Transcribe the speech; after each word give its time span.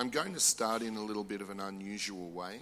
I'm 0.00 0.10
going 0.10 0.34
to 0.34 0.40
start 0.40 0.82
in 0.82 0.96
a 0.96 1.02
little 1.02 1.24
bit 1.24 1.42
of 1.42 1.50
an 1.50 1.60
unusual 1.60 2.32
way. 2.32 2.60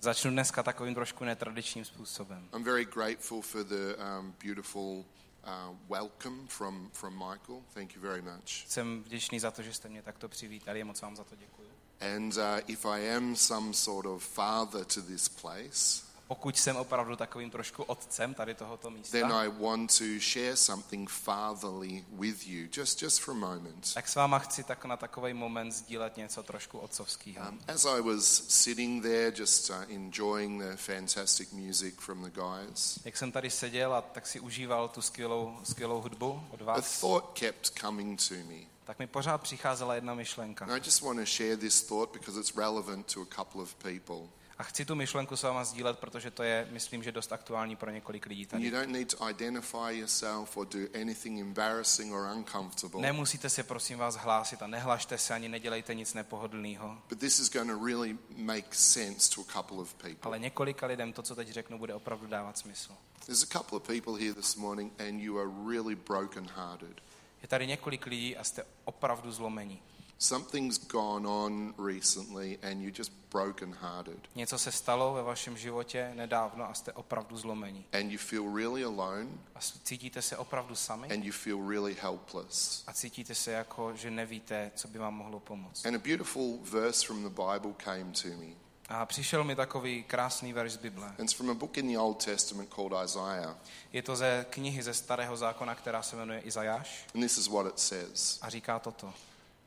Začnu 0.00 0.30
dneska 0.30 0.62
takovým 0.62 0.94
trošku 0.94 1.24
netradičním 1.24 1.84
způsobem. 1.84 2.48
I'm 2.54 2.64
very 2.64 2.84
grateful 2.84 3.42
for 3.42 3.64
the 3.64 3.96
um, 4.18 4.34
beautiful 4.44 5.04
uh, 5.44 5.76
welcome 5.88 6.46
from, 6.46 6.90
from 6.92 7.14
Michael. 7.14 7.62
Thank 7.74 7.96
you 7.96 8.02
very 8.02 8.22
much. 8.22 8.66
Jsem 8.68 9.02
vděčný 9.02 9.40
za 9.40 9.50
to, 9.50 9.62
že 9.62 9.74
jste 9.74 9.88
mě 9.88 10.02
takto 10.02 10.28
přivítali 10.28 10.84
moc 10.84 11.00
vám 11.00 11.16
za 11.16 11.24
to 11.24 11.36
děkuji. 11.36 11.68
And 12.16 12.36
uh, 12.36 12.42
if 12.66 12.86
I 12.86 13.16
am 13.16 13.36
some 13.36 13.74
sort 13.74 14.06
of 14.06 14.24
father 14.24 14.84
to 14.84 15.02
this 15.02 15.28
place, 15.28 16.07
Pokud 16.28 16.58
jsem 16.58 16.76
opravdu 16.76 17.16
takovým 17.16 17.50
trošku 17.50 17.82
otcem 17.82 18.34
tady 18.34 18.54
tohoto 18.54 18.90
místa, 18.90 19.18
then 19.18 19.32
I 19.32 19.48
want 19.48 19.98
to 19.98 20.04
share 20.20 20.56
something 20.56 21.10
fatherly 21.10 22.04
with 22.12 22.46
you, 22.46 22.68
just, 22.76 23.02
just 23.02 23.20
for 23.20 23.34
a 23.34 23.38
moment. 23.38 23.94
tak 23.94 24.08
s 24.08 24.14
váma 24.14 24.38
chci 24.38 24.64
tak 24.64 24.84
na 24.84 24.96
takový 24.96 25.34
moment 25.34 25.72
sdílet 25.72 26.16
něco 26.16 26.42
trošku 26.42 26.78
otcovského. 26.78 27.48
Um, 27.48 27.60
as 27.68 27.84
I 27.84 28.00
was 28.00 28.24
sitting 28.48 29.02
there, 29.02 29.32
just 29.38 29.70
uh, 29.70 29.76
enjoying 29.88 30.62
the 30.62 30.76
fantastic 30.76 31.52
music 31.52 31.94
from 31.98 32.24
the 32.24 32.30
guys, 32.30 32.98
Jak 33.04 33.16
jsem 33.16 33.32
tady 33.32 33.50
seděl 33.50 33.94
a 33.94 34.00
tak 34.02 34.26
si 34.26 34.40
užíval 34.40 34.88
tu 34.88 35.02
skvělou, 35.02 35.56
skvělou 35.64 36.00
hudbu 36.00 36.42
od 36.50 36.62
a 36.62 36.64
vás, 36.64 37.00
thought 37.00 37.38
kept 37.38 37.66
coming 37.80 38.28
to 38.28 38.34
me. 38.34 38.60
tak 38.84 38.98
mi 38.98 39.06
pořád 39.06 39.38
přicházela 39.38 39.94
jedna 39.94 40.14
myšlenka. 40.14 40.64
And 40.64 40.72
I 40.72 40.80
just 40.84 41.00
want 41.00 41.18
to 41.18 41.26
share 41.26 41.56
this 41.56 41.82
thought 41.82 42.12
because 42.12 42.40
it's 42.40 42.56
relevant 42.56 43.14
to 43.14 43.22
a 43.22 43.26
couple 43.36 43.62
of 43.62 43.74
people. 43.74 44.28
A 44.58 44.62
chci 44.62 44.84
tu 44.84 44.94
myšlenku 44.94 45.36
s 45.36 45.42
váma 45.42 45.64
sdílet, 45.64 45.98
protože 45.98 46.30
to 46.30 46.42
je, 46.42 46.68
myslím, 46.70 47.02
že 47.02 47.12
dost 47.12 47.32
aktuální 47.32 47.76
pro 47.76 47.90
několik 47.90 48.26
lidí 48.26 48.42
you 48.42 48.48
tady. 48.48 48.70
don't 48.70 48.88
need 48.88 49.14
to 49.14 49.28
identify 49.30 49.98
yourself 49.98 50.56
or 50.56 50.66
do 50.66 50.78
anything 51.00 51.40
embarrassing 51.40 52.12
or 52.12 52.36
uncomfortable. 52.36 53.02
Nemusíte 53.02 53.50
se 53.50 53.62
prosím 53.62 53.98
vás 53.98 54.16
hlásit 54.16 54.62
a 54.62 54.66
nehlašte 54.66 55.18
se 55.18 55.34
ani 55.34 55.48
nedělejte 55.48 55.94
nic 55.94 56.14
nepohodlného. 56.14 56.98
But 57.08 57.18
this 57.18 57.38
is 57.38 57.50
going 57.50 57.70
to 57.70 57.86
really 57.86 58.18
make 58.36 58.66
sense 58.70 59.34
to 59.34 59.40
a 59.40 59.52
couple 59.52 59.76
of 59.76 59.94
people. 59.94 60.18
Ale 60.22 60.38
několika 60.38 60.86
lidem 60.86 61.12
to, 61.12 61.22
co 61.22 61.34
teď 61.34 61.48
řeknu, 61.48 61.78
bude 61.78 61.94
opravdu 61.94 62.26
dávat 62.26 62.58
smysl. 62.58 62.92
There's 63.26 63.42
a 63.42 63.58
couple 63.58 63.76
of 63.76 63.86
people 63.86 64.12
here 64.24 64.34
this 64.34 64.56
morning, 64.56 64.92
and 65.00 65.20
you 65.20 65.38
are 65.38 65.50
really 65.68 65.96
broken-hearted. 65.96 67.00
Je 67.42 67.48
tady 67.48 67.66
několik 67.66 68.06
lidí 68.06 68.36
a 68.36 68.44
jste 68.44 68.64
opravdu 68.84 69.32
zlomení. 69.32 69.82
Something's 70.20 70.78
gone 70.78 71.28
on 71.28 71.74
recently, 71.78 72.58
and 72.62 72.82
you're 72.82 72.98
just 72.98 73.12
broken-hearted, 73.30 74.18
Něco 74.34 74.58
se 74.58 74.72
stalo 74.72 75.14
ve 75.14 75.22
vašem 75.22 75.56
životě 75.56 76.10
nedávno 76.14 76.68
a 76.70 76.74
jste 76.74 76.92
opravdu 76.92 77.36
zlomení. 77.36 77.84
and 77.92 78.10
you 78.12 78.18
feel 78.18 78.54
really 78.56 78.84
alone, 78.84 79.26
A 79.54 79.58
cítíte 79.84 80.22
se 80.22 80.36
opravdu 80.36 80.74
sami 80.74 81.08
and 81.08 81.24
you 81.24 81.32
feel 81.32 81.68
really 81.68 81.96
helpless. 82.00 82.84
a 82.86 82.92
cítíte 82.92 83.34
se 83.34 83.52
jako, 83.52 83.96
že 83.96 84.10
nevíte, 84.10 84.70
co 84.74 84.88
by 84.88 84.98
vám 84.98 85.14
mohlo 85.14 85.40
pomoct. 85.40 85.86
And 85.86 85.94
a 85.94 85.98
beautiful 85.98 86.58
verse 86.62 87.06
from 87.06 87.22
the 87.22 87.28
Bible 87.30 87.72
came 87.84 88.12
to 88.22 88.28
me. 88.28 88.54
A 88.88 89.06
přišel 89.06 89.44
mi 89.44 89.56
takový 89.56 90.02
krásný 90.02 90.52
verš 90.52 90.72
z 90.72 90.76
Bible. 90.76 91.06
And 91.06 91.20
it's 91.20 91.32
from 91.32 91.50
a 91.50 91.54
book 91.54 91.78
in 91.78 91.92
the 91.92 91.98
Old 91.98 92.24
Testament 92.24 92.70
called 92.74 93.04
Isaiah. 93.04 93.56
Je 93.92 94.02
to 94.02 94.16
ze 94.16 94.46
knihy 94.50 94.82
ze 94.82 94.94
starého 94.94 95.36
zákona, 95.36 95.74
která 95.74 96.02
se 96.02 96.16
jmenuje 96.16 96.40
Izajáš 96.40 97.06
And 97.14 97.20
this 97.20 97.38
is 97.38 97.46
what 97.46 97.66
it 97.66 97.78
says 97.78 98.38
a 98.42 98.48
říká 98.50 98.78
toto. 98.78 99.14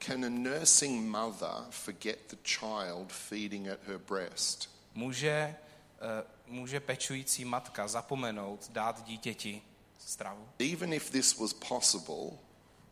Can 0.06 0.26
a 0.26 0.30
nursing 0.30 1.08
mother 1.10 1.64
forget 1.70 2.18
the 2.30 2.38
child 2.44 3.12
feeding 3.12 3.68
at 3.68 3.80
her 3.88 3.98
breast? 4.00 4.70
Může, 4.94 5.30
eh, 5.32 6.24
může 6.48 6.80
pečující 6.80 7.46
matka 7.46 7.88
zapomenout 7.88 8.70
dát 8.72 9.04
dítěti 9.04 9.62
stravu? 9.98 10.48
Even 10.74 10.94
if 10.94 11.10
this 11.10 11.38
was 11.38 11.54
possible, 11.54 12.38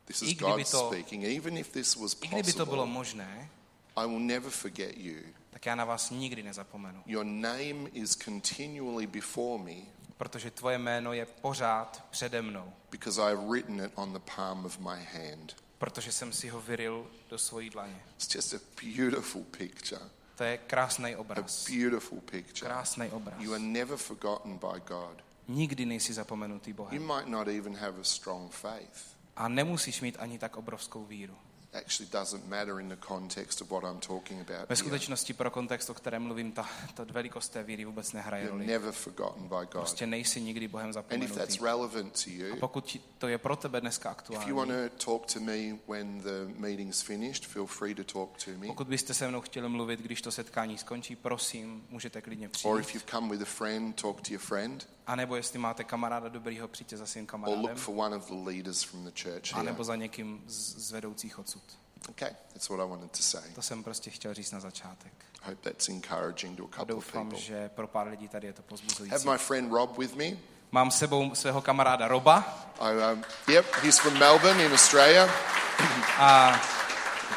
this 0.06 0.22
I 0.22 0.26
is 0.26 0.34
kdyby 0.34 0.64
God 0.64 0.72
to- 0.72 0.88
speaking, 0.88 1.24
even 1.24 1.58
if 1.58 1.70
this 1.72 1.96
was 1.96 2.14
I 2.22 2.28
kdyby 2.28 2.54
to 2.54 2.66
bylo 2.66 2.78
possible, 2.84 2.94
možné, 2.94 3.50
I 3.96 4.06
will 4.08 4.20
never 4.20 4.52
forget 4.52 4.98
you. 4.98 5.16
tak 5.50 5.66
já 5.66 5.76
na 5.76 5.86
vás 5.86 6.10
nikdy 6.10 6.44
nezapomenu. 6.44 7.04
Your 7.06 7.26
name 7.26 7.90
is 7.94 8.16
continually 8.18 9.08
before 9.08 9.64
me 9.64 9.76
Protože 10.18 10.52
tvoje 10.52 10.78
jméno 10.78 11.14
je 11.14 11.26
pořád 11.26 12.06
přede 12.10 12.42
mnou. 12.42 12.74
because 12.92 13.22
I 13.22 13.36
have 13.36 13.48
written 13.50 13.86
it 13.86 13.92
on 13.96 14.14
the 14.14 14.20
palm 14.36 14.66
of 14.66 14.80
my 14.80 15.04
hand. 15.14 15.56
Protože 15.80 16.12
jsem 16.12 16.34
si 16.34 16.50
ho 16.50 16.62
vyril 16.62 17.08
do 17.30 17.38
svojí 17.38 17.70
dlaně. 17.70 18.02
It's 18.16 18.36
just 18.36 18.54
a 18.54 18.58
beautiful 18.84 19.44
picture. 19.44 20.02
To 20.36 20.44
je 20.44 20.58
krásný 20.58 21.16
A 21.16 21.20
obraz. 21.20 21.70
beautiful 21.70 22.22
picture. 22.22 22.70
Krásný 22.70 23.10
obraz. 23.12 23.36
You 23.40 23.54
are 23.54 23.64
never 23.64 23.98
forgotten 23.98 24.58
by 24.58 24.80
God. 24.88 25.24
Nikdy 25.48 25.86
nejsi 25.86 26.14
zapomenutý 26.14 26.70
You 26.70 26.76
Bohem. 26.76 27.04
might 27.08 27.28
not 27.28 27.48
even 27.48 27.76
have 27.76 28.00
a 28.02 28.04
strong 28.04 28.52
faith. 28.52 29.18
A 29.36 29.48
nemusíš 29.48 30.02
mít 30.02 30.16
ani 30.20 30.40
tak 30.40 30.58
obrovskou 30.58 31.06
víru. 31.06 31.38
Actually, 31.74 32.12
doesn't 32.12 32.48
matter 32.48 32.80
in 32.80 32.90
the 32.90 32.96
context 33.08 33.62
of 33.62 33.70
what 33.72 33.84
I'm 33.84 34.00
talking 34.00 34.42
about. 34.50 34.70
Ve 34.70 34.76
skutečnosti 34.76 35.34
pro 35.34 35.52
kontext, 35.52 35.90
o 35.90 35.94
kterém 35.94 36.24
mluvím, 36.24 36.52
ta, 36.52 36.70
ta 36.94 37.06
velikost 37.12 37.50
té 37.50 37.64
víry 37.64 37.86
vůbec 37.86 38.14
nehraje 38.14 38.50
roli. 38.50 38.66
never 38.68 38.92
forgotten 38.92 39.44
by 39.44 39.56
God. 39.56 39.70
Prostě 39.72 40.08
nejsi 40.08 40.42
nikdy 40.42 40.68
Bohem 40.68 40.86
And 40.86 40.90
if 40.90 40.94
zapomenutý. 40.94 41.34
that's 41.34 41.62
relevant 41.62 42.24
to 42.24 42.30
A 42.30 42.34
you, 42.34 42.56
pokud 42.60 42.86
ti- 42.86 43.02
to 43.18 43.28
je 43.28 43.38
pro 43.38 43.56
tebe 43.56 43.82
dneska 43.82 44.12
if 44.32 44.48
you 44.48 44.56
want 44.56 44.72
aktuální, 44.72 44.90
to 44.90 45.06
talk 45.06 45.34
to 45.34 45.40
me 45.40 45.78
when 45.88 46.22
the 46.22 46.54
meeting's 46.60 47.02
finished, 47.02 47.46
feel 47.46 47.66
free 47.66 47.96
to 47.96 48.04
talk 48.04 48.44
to 48.46 48.52
me. 48.52 48.68
pokud 48.68 48.88
byste 48.88 49.14
se 49.14 49.28
mnou 49.28 49.42
chtěli 49.42 49.70
mluvit, 49.70 50.00
když 50.00 50.22
to 50.22 50.32
setkání 50.32 50.78
skončí, 50.78 51.16
prosím, 51.16 51.86
můžete 51.90 52.22
klidně 52.22 52.48
Or 52.48 52.52
přijít. 52.52 52.80
if 52.80 52.96
you've 52.96 53.12
come 53.12 53.30
with 53.30 53.42
a 53.42 53.46
friend, 53.46 54.02
talk 54.02 54.22
to 54.22 54.34
your 54.34 54.42
friend. 54.42 54.88
A 55.10 55.16
nebo 55.16 55.36
jestli 55.36 55.60
máte 55.60 55.84
kamaráda 55.84 56.30
dobrýho, 56.30 56.68
přijďte 56.68 56.98
za 56.98 57.06
svým 57.06 57.24
Or 57.26 57.30
kamarádem. 57.30 57.62
look 57.62 57.78
for 57.78 57.96
one 57.98 58.16
of 58.16 58.28
the 58.28 58.50
leaders 58.50 58.84
from 58.84 59.04
the 59.04 59.12
church 59.24 59.54
A 59.54 59.56
here. 59.58 59.64
nebo 59.64 59.84
za 59.84 59.96
někým 59.96 60.44
z, 60.48 60.76
z 60.88 60.92
vedoucích 60.92 61.40
odsud. 61.40 61.64
Okay, 62.10 62.36
that's 62.54 62.70
what 62.70 62.80
I 62.80 62.90
wanted 62.90 63.12
to 63.12 63.24
say. 63.24 63.42
To 63.56 63.62
jsem 63.62 63.84
prostě 63.84 64.10
chtěl 64.10 64.34
říct 64.34 64.52
na 64.52 64.60
začátek. 64.60 65.14
I 65.42 65.50
hope 65.50 65.70
that's 65.70 65.90
encouraging 65.90 66.58
to 66.58 66.64
a 66.64 66.68
A 66.68 66.70
couple 66.70 66.96
of 66.96 67.06
doufám, 67.06 67.30
people. 67.30 67.46
že 67.46 67.70
pro 67.70 67.88
pár 67.88 68.08
lidí 68.08 68.28
tady 68.28 68.48
je 68.48 68.54
to 68.54 68.62
pozbuzující. 68.62 69.12
Have 69.12 69.32
my 69.32 69.38
friend 69.38 69.72
Rob 69.74 69.98
with 69.98 70.16
me. 70.16 70.26
Mám 70.72 70.92
s 70.92 70.98
sebou 70.98 71.36
svého 71.36 71.62
kamaráda 71.62 72.08
Roba 72.08 72.68
I, 72.80 72.92
um, 73.14 73.24
yep, 73.48 73.66
he's 73.76 74.00
from 74.00 74.14
Melbourne 74.20 74.66
in 74.66 74.72
Australia. 74.74 75.30
a 76.18 76.62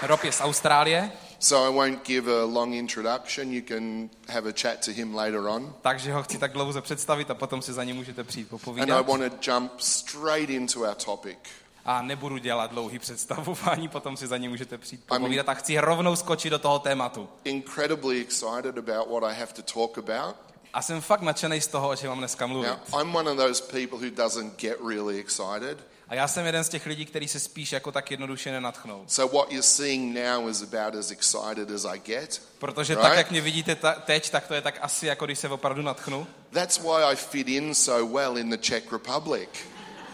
Rob 0.03 0.25
je 0.25 0.33
z 0.33 0.41
Austrálie, 0.41 1.13
So 1.43 1.57
I 1.69 1.75
won't 1.75 2.07
give 2.07 2.29
a 2.43 2.45
long 2.45 2.75
introduction. 2.75 3.53
You 3.53 3.63
can 3.69 4.11
have 4.29 4.49
a 4.49 4.53
chat 4.53 4.85
to 4.85 4.93
him 4.93 5.15
later 5.15 5.49
on. 5.49 5.75
takže 5.83 6.13
ho 6.13 6.23
chci 6.23 6.39
tak 6.39 6.53
dlouze 6.53 6.81
představit 6.81 7.31
a 7.31 7.35
potom 7.35 7.63
si 7.63 7.73
za 7.73 7.85
ně 7.85 7.95
můžete 7.95 8.25
přijít 8.25 8.43
And 8.43 8.47
I 8.47 8.51
popovídat. 8.51 9.07
want 9.07 9.33
to 9.41 9.51
jump 9.51 9.73
straight 9.81 10.51
into 10.51 10.81
our 10.81 10.95
topic. 10.95 11.39
A 11.85 12.03
nebudu 12.03 12.39
dělat 12.39 12.71
dlouhý 12.71 12.99
představování, 12.99 13.89
potom 13.89 14.17
si 14.17 14.27
za 14.27 14.37
ně 14.37 14.49
můžete 14.49 14.79
přijít 14.79 15.05
popovídat 15.07 15.49
a 15.49 15.55
chci 15.55 15.79
rovnou 15.79 16.17
skočit 16.17 16.51
do 16.51 16.59
toho 16.59 16.79
tématu. 16.79 17.29
Incredibly 17.45 18.21
excited 18.21 18.79
about 18.79 19.11
what 19.11 19.33
I 19.33 19.35
have 19.41 19.53
to 19.53 19.63
talk 19.63 19.99
about. 19.99 20.37
A 20.73 20.83
jsem 20.83 21.01
fakt 21.01 21.23
nadšený 21.23 21.61
z 21.61 21.67
toho, 21.67 21.89
o 21.89 21.97
čem 21.97 22.09
mám 22.09 22.19
dneska 22.19 22.47
mluvit. 22.47 22.69
Now, 22.69 23.01
I'm 23.03 23.17
one 23.17 23.31
of 23.31 23.37
those 23.37 23.63
people 23.63 23.99
who 24.09 24.11
doesn't 24.17 24.61
get 24.61 24.77
really 24.89 25.19
excited. 25.19 25.79
A 26.13 26.15
já 26.15 26.29
jsem 26.29 26.47
jeden 26.47 26.65
z 26.65 26.69
těch 26.69 26.87
lidí, 26.87 27.07
který 27.07 27.29
se 27.29 27.41
spíš 27.41 27.73
jako 27.73 27.93
tak 27.93 28.11
jednoduše 28.11 28.53
nenatchnou. 28.53 29.05
So 29.07 29.39
what 29.39 29.51
you're 29.51 29.63
seeing 29.63 30.19
now 30.19 30.49
is 30.51 30.63
about 30.63 30.95
as 30.95 31.11
excited 31.11 31.71
as 31.71 31.85
I 31.85 31.99
get. 31.99 32.43
Protože 32.59 32.95
Right. 32.95 33.09
tak, 33.09 33.17
jak 33.19 33.31
mě 33.31 33.41
vidíte 33.41 33.75
ta, 33.75 33.93
teď, 33.93 34.31
tak 34.31 34.47
to 34.47 34.55
je 34.55 34.61
tak 34.61 34.79
asi, 34.81 35.07
jako 35.07 35.25
když 35.25 35.39
se 35.39 35.49
opravdu 35.49 35.83
natchnu. 35.83 36.27
That's 36.51 36.79
why 36.79 37.03
I 37.13 37.17
fit 37.17 37.49
in 37.49 37.75
so 37.75 38.19
well 38.19 38.39
in 38.39 38.51
the 38.51 38.57
Czech 38.57 38.93
Republic. 38.93 39.49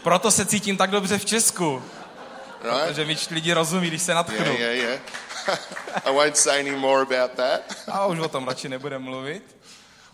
Proto 0.03 0.31
se 0.31 0.47
cítím 0.47 0.77
tak 0.77 0.91
dobře 0.91 1.19
v 1.19 1.25
Česku, 1.25 1.83
Right? 2.63 2.89
protože 2.89 3.05
mi 3.05 3.17
lidi 3.31 3.53
rozumí, 3.53 3.89
když 3.89 4.03
se 4.03 4.15
natchnu. 4.15 4.37
Yeah, 4.45 4.59
yeah, 4.59 4.75
yeah. 4.75 5.01
I 6.05 6.13
won't 6.13 6.37
say 6.37 6.61
any 6.61 6.77
more 6.77 7.03
about 7.03 7.37
that. 7.37 7.61
A 7.93 8.07
už 8.07 8.19
o 8.19 8.29
tom 8.29 8.49
radši 8.49 8.69
nebudem 8.69 9.03
mluvit. 9.03 9.57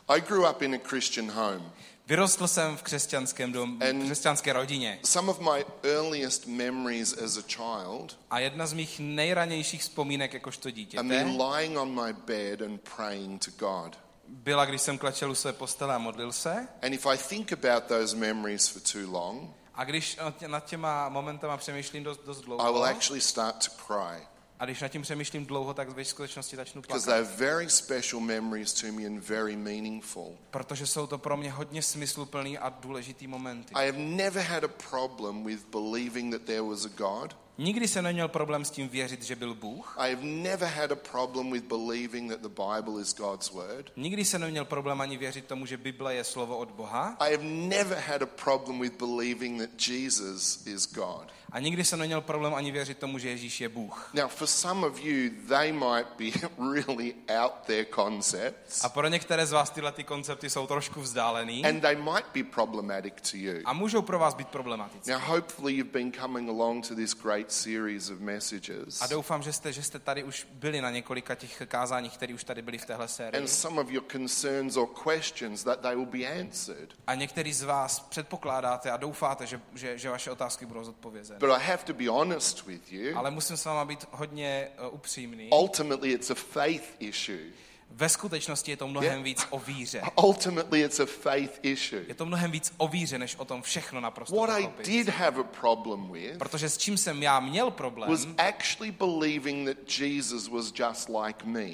I 0.09 0.21
grew 0.21 0.51
up 0.51 0.63
in 0.63 0.75
a 0.75 0.89
Christian 0.89 1.31
home. 1.31 1.73
Vyrostl 2.07 2.49
jsem 2.49 2.77
v 2.77 2.83
křesťanském 2.83 3.53
And- 3.81 4.03
v 4.03 4.05
křesťanské 4.05 4.53
rodině. 4.53 4.99
Some 5.05 5.31
of 5.31 5.41
my 5.41 5.65
earliest 5.83 6.47
memories 6.47 7.13
as 7.19 7.37
a 7.37 7.43
child 7.43 8.19
A 8.31 8.39
jedna 8.39 8.67
z 8.67 8.73
mých 8.73 9.01
nejranějších 9.01 9.81
vzpomínek 9.83 10.35
jakožto 10.35 10.71
dítě 10.71 10.99
are 10.99 11.09
me 11.09 11.25
lying 11.25 11.79
on 11.79 12.05
my 12.05 12.13
bed 12.13 12.63
and 12.63 12.81
praying 12.97 13.45
to 13.45 13.51
God. 13.67 13.99
byla, 14.29 14.65
když 14.65 14.81
jsem 14.83 14.99
klečel 14.99 15.31
u 15.31 15.35
své 15.35 15.53
postele 15.53 15.95
a 15.95 15.99
modlil 15.99 16.33
se. 16.33 16.69
And 16.83 16.93
if 16.93 17.07
I 17.07 17.19
think 17.19 17.53
about 17.53 17.85
those 17.85 18.17
memories 18.17 18.69
for 18.69 18.83
too 18.93 19.11
long, 19.11 19.51
A 19.75 19.85
když 19.85 20.17
nad 20.17 20.37
tě- 20.37 20.49
nad 20.49 20.65
těma 20.65 21.09
momentama 21.09 21.57
přemýšlím 21.57 22.05
dost, 22.05 22.21
dost 22.27 22.39
I 22.43 22.47
will 22.47 22.57
dlouho, 22.57 22.83
actually 22.85 23.21
start 23.21 23.57
to 23.69 23.85
cry 23.87 24.27
a 24.61 24.65
když 24.65 24.81
nad 24.81 24.89
tím 24.89 25.03
přemýšlím 25.03 25.47
dlouho, 25.47 25.75
tak 25.75 25.89
ve 25.89 26.05
skutečnosti 26.05 26.57
začnu 26.57 26.83
plakat. 26.83 27.05
they're 27.07 27.37
very 27.37 27.71
special 27.71 28.21
memories 28.21 28.73
to 28.73 28.87
me 28.93 29.07
and 29.07 29.19
very 29.19 29.57
meaningful. 29.57 30.37
Protože 30.51 30.87
jsou 30.87 31.07
to 31.07 31.19
pro 31.19 31.37
mě 31.37 31.51
hodně 31.51 31.83
smysluplný 31.83 32.59
a 32.59 32.69
důležitý 32.69 33.27
momenty. 33.27 33.75
I 33.75 33.87
have 33.87 33.99
never 33.99 34.45
had 34.45 34.65
a 34.65 34.69
problem 34.69 35.45
with 35.45 35.67
believing 35.67 36.33
that 36.33 36.43
there 36.43 36.63
was 36.63 36.85
a 36.85 36.89
God. 36.89 37.37
Nikdy 37.59 37.89
jsem 37.89 38.05
neměl 38.05 38.29
problém 38.29 38.65
s 38.65 38.71
tím 38.71 38.89
věřit, 38.89 39.23
že 39.23 39.37
byl 39.37 39.55
Bůh. 39.55 39.95
I 39.99 40.15
have 40.15 40.25
never 40.27 40.69
had 40.69 40.93
a 40.93 40.97
problem 40.97 41.53
with 41.53 41.65
believing 41.65 42.31
that 42.33 42.41
the 42.41 42.49
Bible 42.49 43.03
is 43.03 43.15
God's 43.15 43.51
word. 43.51 43.93
Nikdy 43.97 44.25
jsem 44.25 44.41
neměl 44.41 44.65
problém 44.65 45.01
ani 45.01 45.17
věřit 45.17 45.45
tomu, 45.45 45.67
že 45.67 45.77
Bible 45.77 46.15
je 46.15 46.25
slovo 46.25 46.57
od 46.59 46.71
Boha. 46.71 47.17
I 47.21 47.33
have 47.33 47.45
never 47.45 47.99
had 47.99 48.23
a 48.23 48.27
problem 48.27 48.81
with 48.81 48.99
believing 48.99 49.61
that 49.61 49.89
Jesus 49.89 50.67
is 50.67 50.93
God. 50.95 51.29
A 51.53 51.61
nikdy 51.61 51.85
jsem 51.85 51.99
neměl 51.99 52.21
problém 52.21 52.55
ani 52.55 52.73
věřit 52.73 52.99
tomu, 52.99 53.19
že 53.19 53.29
Ježíš 53.29 53.61
je 53.61 53.69
Bůh. 53.69 54.11
Now, 54.15 54.29
for 54.29 54.47
some 54.49 54.87
of 54.87 55.01
you, 55.05 55.31
they 55.49 55.73
might 55.73 56.07
be 56.19 56.49
really 56.75 57.15
out 57.43 57.53
there 57.67 57.87
concepts, 57.95 58.85
A 58.85 58.89
pro 58.89 59.09
některé 59.09 59.47
z 59.47 59.53
vás 59.53 59.71
tyhle 59.71 59.93
ty 59.93 60.05
koncepty 60.05 60.51
jsou 60.51 60.67
trošku 60.67 61.01
vzdálený 61.01 61.65
and 61.65 61.81
they 61.81 61.97
might 61.97 62.27
be 62.35 62.43
problematic 62.45 63.15
to 63.31 63.37
you. 63.37 63.55
a 63.65 63.73
můžou 63.73 64.03
pro 64.03 64.19
vás 64.19 64.35
být 64.35 64.49
problematické. 64.49 65.13
Now, 65.13 65.21
hopefully, 65.21 65.73
you've 65.75 65.93
been 65.93 66.13
coming 66.13 66.49
along 66.49 66.89
to 66.89 66.95
this 66.95 67.15
great 67.15 67.44
series 67.53 68.11
of 68.11 68.19
messages, 68.21 69.03
A 69.03 69.07
doufám, 69.07 69.43
že 69.43 69.53
jste, 69.53 69.73
že 69.73 69.83
jste 69.83 69.99
tady 69.99 70.25
už 70.25 70.47
byli 70.53 70.81
na 70.81 70.91
několika 70.91 71.35
těch 71.35 71.63
kázáních, 71.67 72.13
které 72.15 72.35
už 72.35 72.45
tady 72.45 72.63
byly 72.63 72.79
v 72.79 72.85
téhle 72.85 73.09
sérii. 73.09 73.41
and 73.43 73.49
some 73.49 73.81
of 73.81 73.91
your 73.91 74.05
concerns 74.13 74.77
or 74.77 74.89
questions 75.13 75.65
that 75.65 75.81
they 75.81 75.95
will 75.97 76.07
be 76.07 76.41
answered. 76.41 76.95
A 77.07 77.15
některý 77.15 77.53
z 77.53 77.63
vás 77.63 78.01
předpokládáte 78.01 78.91
a 78.91 78.97
doufáte, 78.97 79.47
že, 79.47 79.61
že, 79.75 79.99
že 79.99 80.11
vaše 80.11 80.31
otázky 80.31 80.67
budou 80.67 80.85
zodpovězeny. 80.85 81.39
But 81.41 81.51
I 81.51 81.63
have 81.65 81.85
to 81.85 81.93
be 81.95 82.09
honest 82.09 82.67
with 82.67 82.93
you. 82.93 83.19
Ale 83.19 83.31
musím 83.31 83.57
s 83.57 83.65
váma 83.65 83.85
být 83.85 84.05
hodně 84.11 84.69
uh, 84.89 84.95
upřímný. 84.95 85.51
Ultimately, 85.51 86.13
it's 86.13 86.31
a 86.31 86.35
faith 86.35 86.97
issue. 86.99 87.51
Ve 87.97 88.09
skutečnosti 88.09 88.71
je 88.71 88.77
to 88.77 88.89
mnohem 88.89 89.11
Yeah. 89.11 89.25
víc 89.25 89.47
o 89.51 89.59
víře. 89.59 90.03
Ultimately, 90.23 90.81
it's 90.81 91.01
a 91.01 91.07
faith 91.07 91.59
issue. 91.63 92.05
Je 92.09 92.15
to 92.15 92.27
mnohem 92.27 92.51
víc 92.51 92.73
o 92.77 92.89
víře, 92.89 93.19
než 93.19 93.37
o 93.37 93.45
tom 93.45 93.63
všechno 93.63 94.01
naprosto 94.01 94.37
What 94.37 94.51
I 94.51 94.69
did 94.85 95.09
have 95.09 95.41
a 95.41 95.43
problem 95.43 96.13
with 96.13 96.39
Protože 96.39 96.69
s 96.69 96.79
čím 96.79 96.97
jsem 96.97 97.23
já 97.23 97.41
měl 97.41 97.71
problém, 97.71 98.11
was 98.11 98.27
actually 98.39 98.91
believing 98.91 99.69
that 99.69 99.99
Jesus 99.99 100.49
was 100.49 100.73
just 100.77 101.09
like 101.25 101.47
me. 101.47 101.71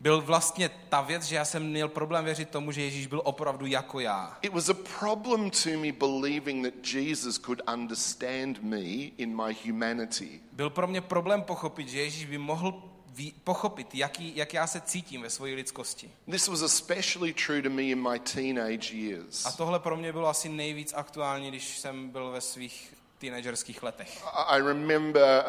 byl 0.00 0.20
vlastně 0.20 0.70
ta 0.88 1.00
věc, 1.00 1.22
že 1.24 1.36
já 1.36 1.44
jsem 1.44 1.62
měl 1.66 1.88
problém 1.88 2.24
věřit 2.24 2.48
tomu, 2.48 2.72
že 2.72 2.82
Ježíš 2.82 3.06
byl 3.06 3.22
opravdu 3.24 3.66
jako 3.66 4.00
já. 4.00 4.38
It 4.42 4.52
was 4.52 4.68
a 4.68 4.74
problem 4.98 5.50
to 5.50 5.70
me 5.78 5.92
believing 5.92 6.64
that 6.64 6.92
Jesus 6.94 7.38
could 7.38 7.62
understand 7.74 8.62
me 8.62 8.80
in 9.18 9.36
my 9.44 9.56
humanity. 9.66 10.40
Byl 10.52 10.70
pro 10.70 10.86
mě 10.86 11.00
problém 11.00 11.42
pochopit, 11.42 11.88
že 11.88 12.00
Ježíš 12.00 12.24
by 12.24 12.38
mohl 12.38 12.82
pochopit, 13.44 13.94
jaký, 13.94 14.36
jak 14.36 14.54
já 14.54 14.66
se 14.66 14.80
cítím 14.80 15.22
ve 15.22 15.30
své 15.30 15.48
lidskosti. 15.48 16.10
This 16.30 16.48
was 16.48 16.62
especially 16.62 17.32
true 17.32 17.62
to 17.62 17.70
me 17.70 17.82
in 17.82 18.10
my 18.10 18.18
teenage 18.18 18.94
years. 18.96 19.46
A 19.46 19.52
tohle 19.52 19.78
pro 19.78 19.96
mě 19.96 20.12
bylo 20.12 20.28
asi 20.28 20.48
nejvíc 20.48 20.92
aktuální, 20.96 21.48
když 21.48 21.78
jsem 21.78 22.10
byl 22.10 22.30
ve 22.30 22.40
svých 22.40 22.94
teenagerských 23.18 23.82
letech. 23.82 24.24
I 24.34 24.62
remember, 24.62 25.44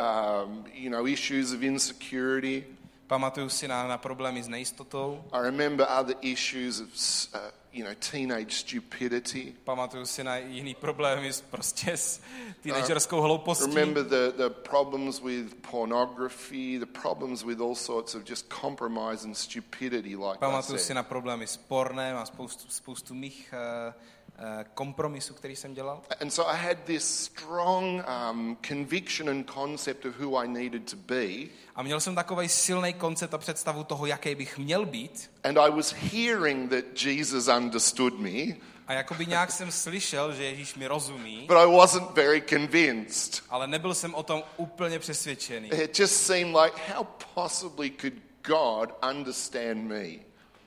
um, 0.45 0.65
you 0.73 0.89
know, 0.89 1.07
issues 1.07 1.51
of 1.51 1.61
insecurity. 1.61 2.65
Pamatuju 3.07 3.49
si 3.49 3.67
na, 3.67 3.87
na 3.87 3.97
problémy 3.97 4.43
s 4.43 4.47
nejistotou, 4.47 5.23
I 5.31 5.41
remember 5.41 5.87
other 5.99 6.15
issues 6.21 6.79
of, 6.79 6.87
uh, 7.33 7.39
you 7.75 7.83
know, 7.83 7.93
teenage 8.11 8.51
stupidity. 8.51 9.53
pamatuju 9.63 10.05
si 10.05 10.23
na 10.23 10.37
jiný 10.37 10.75
problémy 10.75 11.33
s, 11.33 11.41
prostě 11.41 11.97
s 11.97 12.21
teenagerskou 12.61 13.21
hloupostí. 13.21 13.65
Remember 13.75 14.03
the, 14.03 14.31
the 14.37 14.49
problems 14.49 15.19
with 15.19 15.53
pornography, 15.71 16.79
the 16.79 16.99
problems 17.01 17.43
with 17.43 17.61
all 17.61 17.75
sorts 17.75 18.15
of 18.15 18.23
just 18.23 18.49
compromise 18.61 19.25
and 19.25 19.37
stupidity, 19.37 20.15
like 20.15 20.39
Pamatuju 20.39 20.77
si 20.77 20.93
na 20.93 21.03
problémy 21.03 21.47
s 21.47 21.57
pornem 21.57 22.17
a 22.17 22.25
spoustu, 22.25 22.69
spoustu 22.69 23.13
mých 23.13 23.53
uh, 23.53 23.93
uh, 24.39 24.45
kompromisů, 24.73 25.33
který 25.33 25.55
jsem 25.55 25.73
dělal. 25.73 26.01
And 26.21 26.29
so 26.29 26.53
I 26.55 26.67
had 26.67 26.77
this 26.85 27.23
strong 27.25 28.03
um, 28.31 28.57
conviction 28.67 29.29
and 29.29 29.51
concept 29.53 30.05
of 30.05 30.19
who 30.19 30.37
I 30.37 30.47
needed 30.47 30.89
to 30.91 30.95
be. 30.97 31.27
A 31.75 31.83
měl 31.83 31.99
jsem 31.99 32.15
takový 32.15 32.49
silný 32.49 32.93
koncept 32.93 33.33
a 33.33 33.37
představu 33.37 33.83
toho, 33.83 34.05
jaký 34.05 34.35
bych 34.35 34.57
měl 34.57 34.85
být. 34.85 35.31
And 35.43 35.57
I 35.57 35.71
was 35.71 35.91
hearing 35.91 36.69
that 36.69 37.01
Jesus 37.03 37.47
understood 37.47 38.19
me, 38.19 38.55
A 38.87 38.93
jakoby 38.93 39.25
nějak 39.25 39.51
jsem 39.51 39.71
slyšel, 39.71 40.33
že 40.33 40.43
Ježíš 40.43 40.75
mi 40.75 40.87
rozumí, 40.87 41.45
but 41.47 41.57
I 41.57 41.65
wasn't 41.77 42.11
very 42.11 42.41
convinced. 42.41 43.43
ale 43.49 43.67
nebyl 43.67 43.93
jsem 43.93 44.15
o 44.15 44.23
tom 44.23 44.43
úplně 44.57 44.99
přesvědčený. 44.99 45.69
It 45.69 45.99
just 45.99 46.13
seemed 46.25 46.55
like, 46.63 46.93
how 46.95 47.03
possibly 47.33 47.91
could 48.01 48.13
God 48.47 48.89
understand 49.09 49.83
me? 49.83 50.07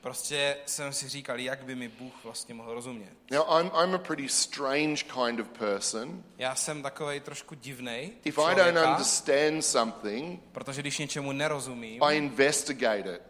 Prostě 0.01 0.57
jsem 0.65 0.93
si 0.93 1.09
říkal, 1.09 1.39
jak 1.39 1.63
by 1.63 1.75
mi 1.75 1.87
Bůh 1.87 2.13
vlastně 2.23 2.53
mohl 2.53 2.73
rozumět. 2.73 3.09
Now, 3.31 3.59
I'm, 3.59 3.71
I'm 3.83 3.95
a 3.95 3.97
pretty 3.97 4.29
strange 4.29 5.03
kind 5.03 5.39
of 5.39 5.47
person. 5.47 6.23
Já 6.37 6.55
jsem 6.55 6.83
takový 6.83 7.19
trošku 7.19 7.55
divnej, 7.55 8.11
If 8.23 8.39
I 8.39 8.55
don't 8.55 8.77
understand 8.89 9.65
something, 9.65 10.39
protože 10.51 10.81
když 10.81 10.97
něčemu 10.97 11.31
nerozumím, 11.31 12.03
I 12.03 12.17
investigate 12.17 13.15
it. 13.15 13.21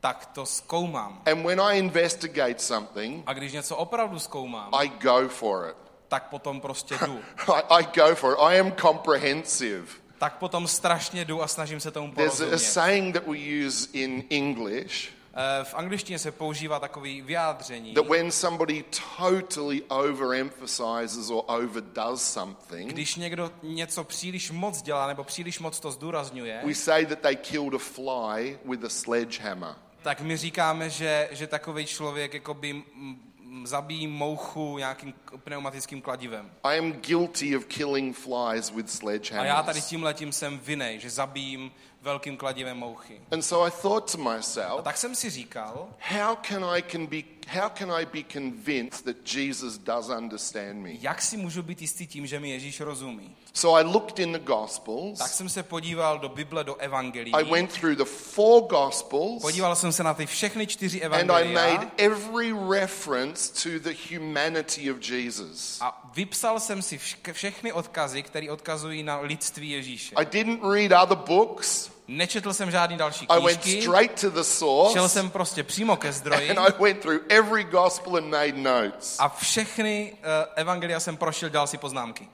tak 0.00 0.26
to 0.26 0.46
zkoumám. 0.46 1.22
And 1.26 1.42
when 1.46 1.60
I 1.60 1.78
investigate 1.78 2.58
something, 2.58 3.22
A 3.26 3.32
když 3.32 3.52
něco 3.52 3.76
opravdu 3.76 4.18
zkoumám, 4.18 4.68
I 4.74 4.88
go 4.88 5.28
for 5.28 5.68
it. 5.70 5.90
tak 6.08 6.28
potom 6.28 6.60
prostě 6.60 6.94
jdu. 7.06 7.20
I, 7.54 7.62
I 7.82 7.84
go 8.00 8.14
for 8.14 8.32
it. 8.32 8.38
I 8.40 8.60
am 8.60 8.72
comprehensive. 8.72 9.86
Tak 10.18 10.38
potom 10.38 10.68
strašně 10.68 11.24
jdu 11.24 11.42
a 11.42 11.48
snažím 11.48 11.80
se 11.80 11.90
tomu 11.90 12.12
There's 12.12 12.32
a, 12.40 12.44
a 12.44 12.46
porozumět. 12.46 12.58
saying 12.72 13.14
that 13.14 13.26
we 13.26 13.38
use 13.66 13.88
in 13.92 14.24
English 14.30 15.08
V 15.62 15.74
angličtině 15.74 16.18
se 16.18 16.32
používá 16.32 16.78
takový 16.80 17.22
vyjádření, 17.22 17.94
that 17.94 18.08
when 18.08 18.30
somebody 18.32 18.84
totally 19.18 19.82
overemphasizes 19.82 21.30
or 21.30 21.44
overdoes 21.46 22.32
something, 22.32 22.92
když 22.92 23.16
někdo 23.16 23.50
něco 23.62 24.04
příliš 24.04 24.50
moc 24.50 24.82
dělá 24.82 25.06
nebo 25.06 25.24
příliš 25.24 25.58
moc 25.58 25.80
to 25.80 25.90
zdůrazňuje, 25.90 26.60
we 26.66 26.74
say 26.74 27.06
that 27.06 27.18
they 27.18 27.36
killed 27.36 27.74
a 27.74 27.78
fly 27.78 28.58
with 28.64 28.84
a 28.84 28.88
sledgehammer. 28.88 29.74
tak 30.02 30.20
my 30.20 30.36
říkáme, 30.36 30.90
že, 30.90 31.28
že 31.32 31.46
takový 31.46 31.86
člověk 31.86 32.34
jakoby 32.34 32.82
m- 33.50 33.56
m- 33.60 33.66
zabíjí 33.66 34.06
mouchu 34.06 34.78
nějakým 34.78 35.14
pneumatickým 35.44 36.02
kladivem. 36.02 36.50
I 36.64 36.78
am 36.78 36.92
guilty 36.92 37.56
of 37.56 37.64
killing 37.66 38.16
flies 38.16 38.70
with 38.70 38.86
A 38.86 38.90
já 38.90 39.12
tady 39.12 39.20
sledgehammers. 39.20 39.86
tím 39.86 40.02
letím 40.02 40.32
jsem 40.32 40.58
vinej, 40.58 41.00
že 41.00 41.10
zabijím 41.10 41.70
velkým 42.02 42.36
kladivem 42.36 42.76
mouchy. 42.78 43.20
And 43.30 43.42
so 43.42 43.68
I 43.68 43.80
thought 43.82 44.12
to 44.12 44.18
A 44.28 44.34
myself, 44.36 44.82
tak 44.84 44.96
jsem 44.96 45.14
si 45.14 45.30
říkal, 45.30 45.88
how 46.08 46.36
can 46.48 46.64
I 46.64 46.82
can 46.82 47.06
be 47.06 47.22
how 47.48 47.68
can 47.74 47.92
I 47.92 48.04
be 48.06 48.22
convinced 48.32 49.04
that 49.04 49.16
Jesus 49.34 49.78
does 49.78 50.08
understand 50.08 50.74
me? 50.82 50.90
jak 51.00 51.22
si 51.22 51.36
můžu 51.36 51.62
být 51.62 51.80
jistý 51.82 52.06
tím, 52.06 52.26
že 52.26 52.40
mi 52.40 52.50
Ježíš 52.50 52.80
rozumí. 52.80 53.36
So 53.52 53.80
I 53.80 53.84
looked 53.92 54.18
in 54.18 54.32
the 54.32 54.38
Tak 54.38 54.46
Gospels. 54.46 55.18
jsem 55.18 55.48
se 55.48 55.62
podíval 55.62 56.18
do 56.18 56.28
Bible, 56.28 56.64
do 56.64 56.74
evangelií. 56.76 57.32
I 57.34 57.44
went 57.50 57.72
through 57.80 57.96
the 57.96 58.04
four 58.04 58.62
Gospels 58.62 59.42
Podíval 59.42 59.76
jsem 59.76 59.92
se 59.92 60.02
na 60.02 60.14
ty 60.14 60.26
všechny 60.26 60.66
čtyři 60.66 61.02
and 61.04 61.12
I 61.14 61.20
evangelia 61.22 61.74
made 61.74 61.90
every 61.96 62.52
reference 62.70 63.52
to 63.62 63.88
the 63.90 63.94
humanity 64.16 64.90
of 64.92 65.10
Jesus. 65.10 65.78
a 65.80 66.10
vypsal 66.14 66.60
jsem 66.60 66.82
si 66.82 66.98
vš- 66.98 67.32
všechny 67.32 67.72
odkazy, 67.72 68.22
které 68.22 68.50
odkazují 68.50 69.02
na 69.02 69.20
lidství 69.20 69.70
Ježíše. 69.70 70.14
I 70.16 70.24
didn't 70.26 70.60
read 70.72 71.02
other 71.02 71.18
books. 71.26 71.90
Nečetl 72.10 72.52
jsem 72.52 72.70
žádný 72.70 72.96
další 72.96 73.26
I 73.28 73.40
went 73.40 73.60
knížky, 73.60 73.82
straight 73.82 74.20
to 74.20 74.30
the 74.30 74.36
šel 74.36 74.44
source 74.44 75.08
jsem 75.08 75.30
prostě 75.30 75.62
přímo 75.62 75.96
ke 75.96 76.12
zdroji 76.12 76.50
and 76.50 76.58
I 76.58 76.82
went 76.82 77.00
through 77.00 77.20
every 77.28 77.64
gospel 77.64 78.16
and 78.16 78.30
made 78.30 78.52
notes. 78.52 79.16
a 79.18 79.28
všechny 79.28 80.12
uh, 80.12 80.18
evangelia 80.54 81.00
jsem 81.00 81.16
prošel, 81.16 81.50
dal 81.50 81.66
si 81.66 81.78
poznámky. 81.78 82.28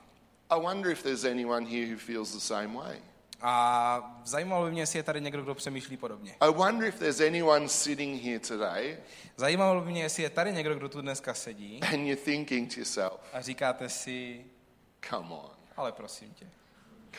I 0.50 0.60
wonder 0.60 0.92
if 0.92 1.02
there's 1.02 1.24
anyone 1.24 1.66
here 1.66 1.92
who 1.92 1.98
feels 1.98 2.32
the 2.32 2.40
same 2.40 2.74
way. 2.74 2.96
A 3.40 4.20
zajímalo 4.24 4.64
by 4.64 4.70
mě, 4.70 4.82
jestli 4.82 4.98
je 4.98 5.02
tady 5.02 5.20
někdo, 5.20 5.42
kdo 5.42 5.54
přemýšlí 5.54 5.96
podobně. 5.96 6.34
I 6.40 6.52
wonder 6.52 6.88
if 6.88 6.98
there's 6.98 7.20
anyone 7.20 7.68
sitting 7.68 8.22
here 8.22 8.38
today 8.38 8.96
Zajímalo 9.36 9.80
by 9.80 9.90
mě, 9.90 10.02
jestli 10.02 10.22
je 10.22 10.30
tady 10.30 10.52
někdo, 10.52 10.74
kdo 10.74 10.88
tu 10.88 11.00
dneska 11.00 11.34
sedí 11.34 11.80
and 11.82 12.06
you're 12.06 12.22
thinking 12.22 12.74
to 12.74 12.80
yourself, 12.80 13.20
a 13.32 13.40
říkáte 13.40 13.88
si, 13.88 14.44
come 15.10 15.28
on, 15.28 15.50
ale 15.76 15.92
prosím 15.92 16.34
tě, 16.34 16.46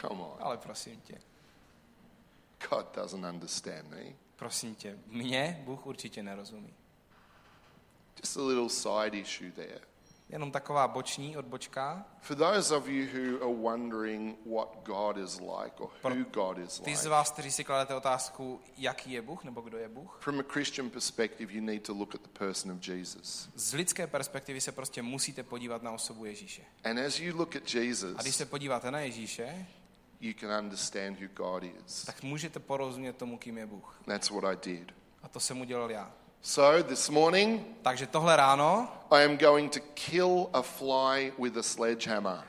come 0.02 0.22
on. 0.22 0.36
ale 0.40 0.58
prosím 0.58 1.02
tě, 1.02 1.16
God 2.70 2.96
doesn't 2.96 3.26
understand 3.26 3.90
me. 3.90 4.04
prosím 4.36 4.76
tě, 4.76 5.00
mě 5.08 5.62
Bůh 5.66 5.86
určitě 5.86 6.24
nerozumí. 6.24 6.74
Just 8.24 8.38
a 8.38 8.42
little 8.42 8.70
side 8.70 9.18
issue 9.18 9.52
there. 9.52 9.80
Jenom 10.30 10.52
taková 10.52 10.88
boční 10.88 11.38
odbočka. 11.38 12.06
For 12.22 12.38
those 12.38 12.76
of 12.76 12.88
you 12.88 13.06
who 13.06 13.46
are 13.46 13.56
wondering 13.62 14.38
what 14.46 14.70
God 14.84 15.18
is 15.18 15.40
like 15.40 15.76
or 15.80 15.90
who 16.04 16.24
God 16.32 16.58
is 16.58 16.80
Ty 16.80 16.96
z 16.96 17.00
like, 17.02 17.10
vás, 17.10 17.32
kteří 17.32 17.52
si 17.52 17.64
kladete 17.64 17.96
otázku, 17.96 18.62
jaký 18.78 19.12
je 19.12 19.22
Bůh 19.22 19.44
nebo 19.44 19.62
kdo 19.62 19.78
je 19.78 19.90
Bůh, 19.90 20.18
from 20.22 20.40
a 20.40 20.44
Christian 20.44 20.90
perspective, 20.90 21.54
you 21.54 21.62
need 21.62 21.84
to 21.84 21.94
look 21.94 22.16
at 22.16 22.22
the 22.22 22.40
person 22.40 22.72
of 22.72 22.88
Jesus. 22.88 23.50
z 23.56 23.74
lidské 23.74 24.08
perspektivy 24.08 24.62
se 24.62 24.72
prostě 24.72 25.02
musíte 25.02 25.44
podívat 25.44 25.84
na 25.84 25.92
osobu 25.92 26.26
Ježíše. 26.26 26.62
And 26.84 27.00
as 27.00 27.20
you 27.20 27.38
look 27.38 27.56
at 27.56 27.62
A 27.62 27.66
když 27.66 27.76
Jesus, 27.76 28.36
se 28.36 28.46
podíváte 28.46 28.92
na 28.92 29.00
Ježíše, 29.00 29.68
you 30.22 30.34
can 30.40 30.50
understand 30.64 31.18
who 31.22 31.28
God 31.34 31.64
is. 31.64 32.04
tak 32.06 32.24
můžete 32.24 32.60
porozumět 32.60 33.14
tomu, 33.18 33.38
kým 33.38 33.58
je 33.58 33.66
Bůh. 33.66 34.02
That's 34.06 34.30
what 34.30 34.44
I 34.44 34.58
did. 34.70 34.92
A 35.24 35.28
to 35.28 35.40
jsem 35.40 35.62
udělal 35.62 35.92
já. 35.92 36.12
So 36.42 36.84
this 36.84 37.10
morning, 37.10 37.62
Takže 37.82 38.08
tohle 38.08 38.36
ráno 38.36 38.88
I 39.12 39.26
am 39.26 39.38
going 39.38 39.74
to 39.74 39.80
kill 39.94 40.50
a 40.54 40.62
fly 40.62 41.34
with 41.40 41.58
a 41.58 41.64
sledgehammer. 41.64 42.44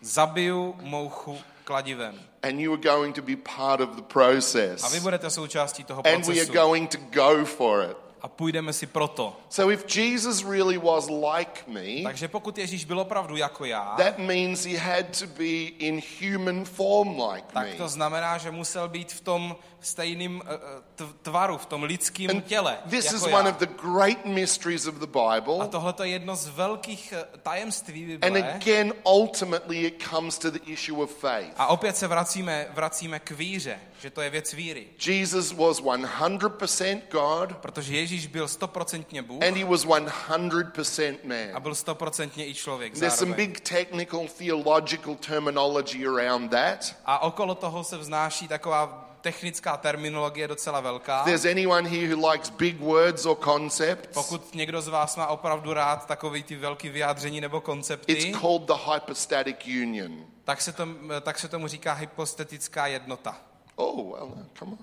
zabiju 0.00 0.76
mouchu 0.80 1.38
kladivem. 1.64 2.20
and 2.42 2.60
you 2.60 2.72
are 2.72 2.82
going 2.82 3.14
to 3.14 3.22
be 3.22 3.36
part 3.36 3.80
of 3.80 3.88
the 3.90 4.02
A 4.02 4.04
vy 4.04 4.12
process. 4.12 5.02
budete 5.02 5.30
součástí 5.30 5.84
toho 5.84 5.98
And 6.06 6.26
we 6.26 6.32
are 6.40 6.46
procesu. 6.46 6.52
going 6.52 6.90
to 6.90 6.98
go 7.12 7.44
for 7.44 7.90
it. 7.90 7.96
A 8.22 8.28
půjdeme 8.28 8.72
si 8.72 8.86
proto. 8.86 9.36
So 9.48 9.72
if 9.72 9.96
Jesus 9.96 10.44
really 10.44 10.78
was 10.78 11.08
like 11.08 11.60
me, 11.66 12.02
Takže 12.02 12.28
pokud 12.28 12.58
Ježíš 12.58 12.84
byl 12.84 13.00
opravdu 13.00 13.36
jako 13.36 13.64
já, 13.64 13.94
that 13.96 14.18
means 14.18 14.64
he 14.64 14.78
had 14.78 15.18
to 15.18 15.26
be 15.26 15.44
in 15.78 16.02
human 16.20 16.64
form 16.64 17.20
like 17.32 17.46
tak 17.52 17.66
me. 17.68 17.74
to 17.74 17.88
znamená, 17.88 18.38
že 18.38 18.50
musel 18.50 18.88
být 18.88 19.12
v 19.12 19.20
tom 19.20 19.56
stejným 19.80 20.42
eh, 20.46 20.50
eh, 20.54 20.58
tv- 20.96 21.12
tvaru, 21.22 21.58
v 21.58 21.66
tom 21.66 21.82
lidském 21.82 22.30
And 22.30 22.44
těle, 22.44 22.78
this 22.90 23.04
is 23.12 23.12
jako 23.12 23.36
one 23.36 23.48
já. 23.48 23.54
of 23.54 23.58
the 23.58 23.66
great 23.82 24.24
mysteries 24.24 24.86
of 24.86 24.94
the 24.94 25.18
A 25.18 25.40
Bible. 25.40 25.68
tohle 25.68 25.94
je 26.02 26.08
jedno 26.08 26.36
z 26.36 26.48
velkých 26.48 27.12
eh, 27.16 27.24
tajemství 27.42 28.14
And 28.22 28.32
Bible. 28.34 28.52
again, 28.54 28.92
ultimately, 29.06 29.76
it 29.86 30.02
comes 30.10 30.38
to 30.38 30.50
the 30.50 30.58
issue 30.66 31.02
of 31.02 31.14
faith. 31.18 31.52
A 31.56 31.66
opět 31.66 31.96
se 31.96 32.06
vracíme, 32.06 32.66
vracíme 32.74 33.18
k 33.18 33.30
víře, 33.30 33.78
že 34.00 34.10
to 34.10 34.20
je 34.20 34.30
věc 34.30 34.52
víry. 34.52 34.86
Jesus 35.06 35.52
was 35.52 35.82
100% 35.82 37.00
God 37.10 37.56
Protože 37.56 37.96
Ježíš 37.96 38.26
byl 38.26 38.48
stoprocentně 38.48 39.22
Bůh 39.22 39.44
and 39.44 39.56
he 39.56 39.64
was 39.64 39.86
100% 39.86 41.16
a 41.24 41.52
man. 41.52 41.62
byl 41.62 41.74
stoprocentně 41.74 42.46
i 42.46 42.54
člověk 42.54 42.98
There's 42.98 43.18
some 43.18 43.34
big 43.34 43.60
technical 43.60 44.26
theological 44.38 45.14
terminology 45.14 46.06
around 46.06 46.50
that. 46.50 46.96
A 47.04 47.18
okolo 47.18 47.54
toho 47.54 47.84
se 47.84 47.98
vznáší 47.98 48.48
taková 48.48 49.08
technická 49.20 49.76
terminologie 49.76 50.48
docela 50.48 50.80
velká. 50.80 51.24
There's 51.24 51.44
anyone 51.44 51.88
here 51.88 52.14
who 52.14 52.30
likes 52.30 52.50
big 52.50 52.80
words 52.80 53.26
or 53.26 53.36
concepts, 53.44 54.14
Pokud 54.14 54.54
někdo 54.54 54.82
z 54.82 54.88
vás 54.88 55.16
má 55.16 55.26
opravdu 55.26 55.72
rád 55.72 56.06
takový 56.06 56.42
ty 56.42 56.56
velký 56.56 56.88
vyjádření 56.88 57.40
nebo 57.40 57.60
koncepty, 57.60 58.12
it's 58.12 58.40
called 58.40 58.62
the 58.62 58.92
hypostatic 58.94 59.56
union. 59.82 60.26
tak 60.44 60.60
se, 60.60 60.72
tom, 60.72 60.96
tak 61.20 61.38
se 61.38 61.48
tomu 61.48 61.68
říká 61.68 61.92
hypostetická 61.92 62.86
jednota. 62.86 63.36
Oh, 63.78 64.02
well, 64.02 64.46
come 64.58 64.72
on. 64.72 64.78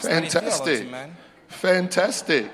Fantastic. 0.00 0.88
Fantastic. 1.48 2.50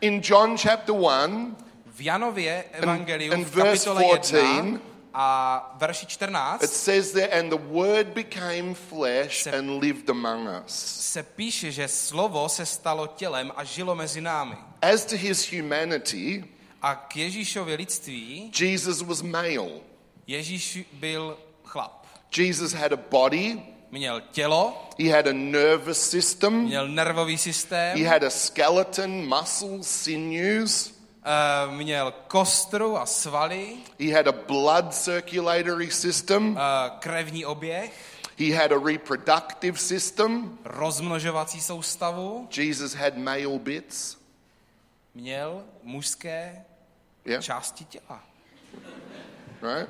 In 0.00 0.20
John 0.20 0.56
chapter 0.56 0.92
1, 0.94 1.56
V 1.86 2.00
Janově 2.04 2.64
evangeliu 2.72 3.32
and 3.32 3.44
v 3.46 3.54
verse 3.54 3.84
kapitole 3.90 4.18
14, 4.18 4.56
1 4.66 4.80
a 5.14 5.76
verši 5.78 6.02
it 6.04 6.08
14 6.08 6.66
says 6.66 7.12
there, 7.12 7.38
and 7.38 7.50
the 7.50 7.58
word 7.58 8.06
became 8.14 8.74
flesh 8.74 9.42
Se- 9.42 9.50
and 9.58 9.82
lived 9.82 10.10
among 10.10 10.48
us. 10.64 10.72
se 11.12 11.22
píše, 11.22 11.72
že 11.72 11.88
slovo 11.88 12.48
se 12.48 12.66
stalo 12.66 13.06
tělem 13.06 13.52
a 13.56 13.64
žilo 13.64 13.94
mezi 13.94 14.20
námi. 14.20 14.56
As 14.82 15.04
to 15.04 15.16
his 15.16 15.52
humanity, 15.52 16.44
A 16.82 16.94
k 16.94 17.16
Ježíšově 17.16 17.76
lidství 17.76 18.52
Jesus 18.60 19.02
was 19.02 19.22
male. 19.22 19.70
Ježíš 20.26 20.78
byl 20.92 21.38
chlap. 21.64 22.06
Jesus 22.36 22.72
had 22.72 22.92
a 22.92 22.96
body, 22.96 23.62
Měl 23.92 24.20
tělo, 24.20 24.88
he 24.98 25.12
had 25.12 25.26
a 25.26 25.32
nervous 25.32 26.10
system, 26.10 26.52
měl 26.64 26.88
nervový 26.88 27.38
systém, 27.38 27.98
he 27.98 28.08
had 28.08 28.22
a 28.24 28.30
skeleton, 28.30 29.10
muscles, 29.28 29.86
sinews, 30.02 30.94
eh, 31.24 31.76
měl 31.76 32.14
kostru 32.28 32.96
a 32.98 33.06
svaly, 33.06 33.76
he 34.00 34.14
had 34.14 34.28
a 34.28 34.32
blood 34.32 34.94
circulatory 34.94 35.90
system, 35.90 36.58
eh, 36.58 36.90
krevní 36.98 37.44
oběh, 37.44 37.92
he 38.38 38.54
had 38.54 38.72
a 38.72 38.78
reproductive 38.84 39.78
system. 39.78 40.58
rozmnožovací 40.64 41.60
soustavu, 41.60 42.48
Jesus 42.56 42.94
had 42.94 43.16
male 43.16 43.58
bits. 43.58 44.16
měl 45.14 45.64
mužské 45.82 46.64
Yeah, 47.24 47.44
části 47.44 47.84
těla. 47.84 48.20
right? 49.62 49.88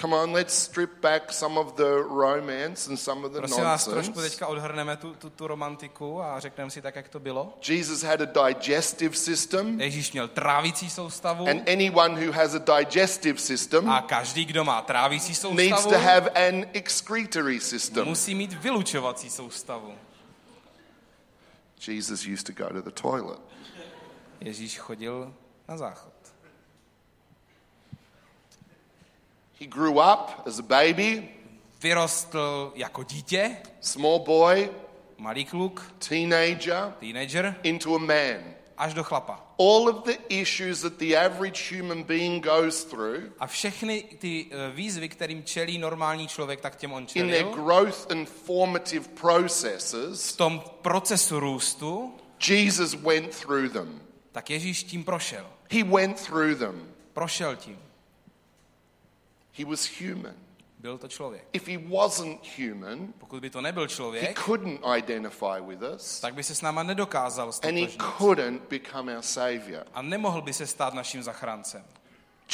Come 0.00 0.16
on, 0.16 0.32
let's 0.32 0.54
strip 0.54 1.00
back 1.00 1.32
some 1.32 1.60
of 1.60 1.74
the 1.74 2.02
romance 2.08 2.90
and 2.90 3.00
some 3.00 3.26
of 3.26 3.32
the 3.32 3.38
Prosím 3.38 3.64
vás, 3.64 3.84
trošku 3.84 4.14
nonsense. 4.14 4.30
teďka 4.30 4.46
odhrneme 4.46 4.96
tu, 4.96 5.14
tu, 5.14 5.30
tu 5.30 5.46
romantiku 5.46 6.22
a 6.22 6.40
řekneme 6.40 6.70
si 6.70 6.82
tak, 6.82 6.96
jak 6.96 7.08
to 7.08 7.20
bylo. 7.20 7.58
Jesus 7.68 8.02
had 8.02 8.20
a 8.20 8.48
digestive 8.48 9.16
system, 9.16 9.80
Ježíš 9.80 10.12
měl 10.12 10.28
trávící 10.28 10.90
soustavu 10.90 11.48
and 11.48 11.68
anyone 11.68 12.26
who 12.26 12.32
has 12.32 12.54
a 12.54 12.78
digestive 12.78 13.38
system 13.38 13.90
a 13.90 14.02
každý, 14.02 14.44
kdo 14.44 14.64
má 14.64 14.82
trávící 14.82 15.32
needs 15.54 15.82
soustavu, 15.82 15.90
to 15.90 15.98
have 15.98 16.30
an 16.30 16.64
excretory 16.72 17.60
system. 17.60 18.08
musí 18.08 18.34
mít 18.34 18.52
vylučovací 18.52 19.30
soustavu. 19.30 19.94
Jesus 21.88 22.26
used 22.26 22.46
to 22.46 22.52
go 22.64 22.68
to 22.68 22.82
the 22.82 23.00
toilet. 23.02 23.40
Ježíš 24.40 24.78
chodil 24.78 25.34
na 25.68 25.76
záchod. 25.76 26.17
He 29.60 29.66
grew 29.66 29.98
up 29.98 30.46
as 30.46 30.58
a 30.58 30.62
baby, 30.62 31.28
Vyrostl 31.82 32.72
jako 32.74 33.02
dítě, 33.02 33.56
small 33.80 34.18
boy, 34.18 34.70
malý 35.18 35.44
kluk, 35.44 35.92
teenager, 36.08 36.94
teenager, 37.00 37.54
into 37.62 37.94
a 37.94 37.98
man. 37.98 38.54
až 38.76 38.94
do 38.94 39.04
chlapa. 39.04 39.44
All 39.58 39.88
of 39.88 40.04
the 40.04 40.12
issues 40.28 40.80
that 40.82 40.92
the 40.98 41.16
average 41.16 41.76
human 41.76 42.02
being 42.02 42.44
goes 42.44 42.84
through 42.84 43.22
A 43.40 43.46
všechny 43.46 44.02
ty 44.18 44.46
eh, 44.50 44.70
výzvy, 44.74 45.08
kterým 45.08 45.44
čelí 45.44 45.78
normální 45.78 46.28
člověk, 46.28 46.60
tak 46.60 46.76
těm 46.76 46.92
on 46.92 47.06
in 47.14 47.28
their 47.28 47.42
čelil. 47.42 47.64
growth 47.64 48.10
and 48.10 48.28
formative 48.28 49.08
processes, 49.08 50.32
V 50.32 50.36
tom 50.36 50.62
procesu 50.82 51.40
růstu, 51.40 52.14
Jesus 52.48 52.94
went 52.94 53.40
through 53.40 53.72
them. 53.72 54.00
tak 54.32 54.50
Ježíš 54.50 54.84
tím 54.84 55.04
prošel. 55.04 55.46
He 55.70 55.84
went 55.84 56.20
through 56.26 56.58
them. 56.58 56.88
Prošel 57.12 57.56
tím. 57.56 57.78
He 59.58 59.64
was 59.64 60.00
human. 60.00 60.34
Byl 60.78 60.98
to 60.98 61.08
člověk. 61.08 61.44
If 61.52 61.68
he 61.68 61.78
wasn't 61.78 62.40
human, 62.58 63.12
Pokud 63.18 63.40
by 63.40 63.50
to 63.50 63.60
nebyl 63.60 63.82
he 63.82 63.88
člověk, 63.88 64.40
couldn't 64.44 64.80
identify 64.96 65.60
with 65.66 65.82
us 65.94 66.20
tak 66.20 66.34
by 66.34 66.42
se 66.42 66.54
s 66.54 66.60
náma 66.62 66.82
nedokázal 66.82 67.46
and 67.48 67.54
he 67.64 67.88
stotožnit. 67.88 68.02
couldn't 68.18 68.62
become 68.70 69.16
our 69.16 69.22
savior. 69.22 69.86
A 69.94 70.02
nemohl 70.02 70.42
by 70.42 70.52
se 70.52 70.66
stát 70.66 70.94
naším 70.94 71.22
zachráncem. 71.22 71.84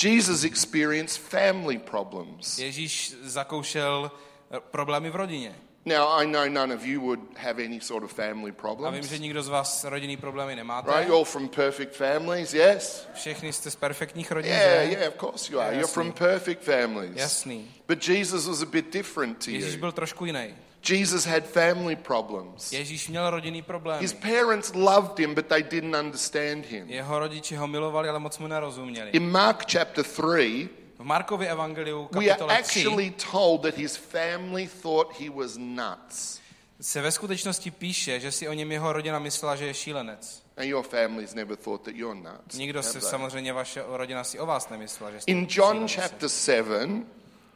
Jesus 0.04 0.44
experienced 0.44 1.22
family 1.22 1.78
problems. 1.78 2.58
Ježíš 2.58 3.16
zakoušel 3.22 4.10
eh, 4.50 4.60
problémy 4.60 5.10
v 5.10 5.16
rodině. 5.16 5.56
Now, 5.86 6.08
I 6.22 6.26
know 6.26 6.48
none 6.48 6.74
of 6.74 6.86
you 6.86 7.00
would 7.00 7.20
have 7.36 7.58
any 7.64 7.80
sort 7.80 8.04
of 8.04 8.12
family 8.12 8.34
A 8.34 8.44
vím, 8.44 8.54
problems. 8.54 9.06
že 9.06 9.18
nikdo 9.18 9.42
z 9.42 9.48
vás 9.48 9.84
rodinný 9.84 10.16
problémy 10.16 10.56
nemáte. 10.56 10.90
Right? 10.90 11.08
You're 11.08 11.24
from 11.30 11.48
perfect 11.48 11.96
families, 11.96 12.54
yes? 12.54 13.08
Všichni 13.14 13.52
jste 13.52 13.70
z 13.70 13.76
perfektních 13.76 14.32
rodin, 14.32 14.52
Yeah, 14.52 14.84
že? 14.86 14.90
yeah, 14.92 15.08
of 15.08 15.14
course 15.20 15.52
you 15.52 15.60
are. 15.60 15.74
You're 15.76 15.86
from 15.92 16.12
perfect 16.12 16.62
families. 16.62 17.16
Jasný. 17.16 17.68
But 17.88 18.08
Jesus 18.08 18.46
was 18.46 18.62
a 18.62 18.66
bit 18.66 18.92
different 18.92 19.44
to 19.44 19.50
Ježíš 19.50 19.74
you. 19.74 19.80
byl 19.80 19.92
trošku 19.92 20.24
jiný. 20.24 20.54
Jesus 20.90 21.26
had 21.26 21.44
family 21.44 21.96
problems. 21.96 22.72
Ježíš 22.72 23.08
měl 23.08 23.30
rodinný 23.30 23.62
problémy. 23.62 24.02
His 24.02 24.12
parents 24.12 24.72
loved 24.74 25.18
him, 25.18 25.34
but 25.34 25.46
they 25.46 25.62
didn't 25.62 25.96
understand 25.96 26.66
him. 26.66 26.90
Jeho 26.90 27.18
rodiči 27.18 27.56
ho 27.56 27.66
milovali, 27.66 28.08
ale 28.08 28.18
moc 28.18 28.38
mu 28.38 28.46
nerozuměli. 28.46 29.10
In 29.10 29.30
Mark 29.30 29.64
chapter 29.72 30.04
3, 30.04 30.68
V 30.98 31.04
Markově 31.04 31.48
evangeliu 31.50 32.08
we 32.12 32.18
are 32.18 32.26
kapitole 32.28 32.62
3 32.62 32.80
actually 32.80 33.10
told 33.32 33.62
that 33.62 33.76
his 33.76 33.96
family 33.96 34.68
thought 34.82 35.20
he 35.20 35.30
was 35.30 35.56
nuts. 35.56 36.40
se 36.80 37.02
ve 37.02 37.12
skutečnosti 37.12 37.70
píše, 37.70 38.20
že 38.20 38.32
si 38.32 38.48
o 38.48 38.52
něm 38.52 38.72
jeho 38.72 38.92
rodina 38.92 39.18
myslela, 39.18 39.56
že 39.56 39.66
je 39.66 39.74
šílenec. 39.74 40.42
And 40.56 40.64
your 40.64 40.84
family's 40.86 41.34
never 41.34 41.56
thought 41.56 41.82
that 41.84 41.94
you're 41.94 42.20
nuts. 42.20 42.56
Nikdo 42.56 42.78
have 42.78 42.88
si 42.92 43.00
they? 43.00 43.10
samozřejmě 43.10 43.52
vaše 43.52 43.82
rodina 43.86 44.24
si 44.24 44.38
o 44.38 44.46
vás 44.46 44.68
nemyslela, 44.68 45.10
že 45.10 45.20
jste 45.20 45.30
In 45.32 45.46
John 45.50 45.88
šílenci. 45.88 45.94
chapter 45.94 46.28
7, 46.28 47.06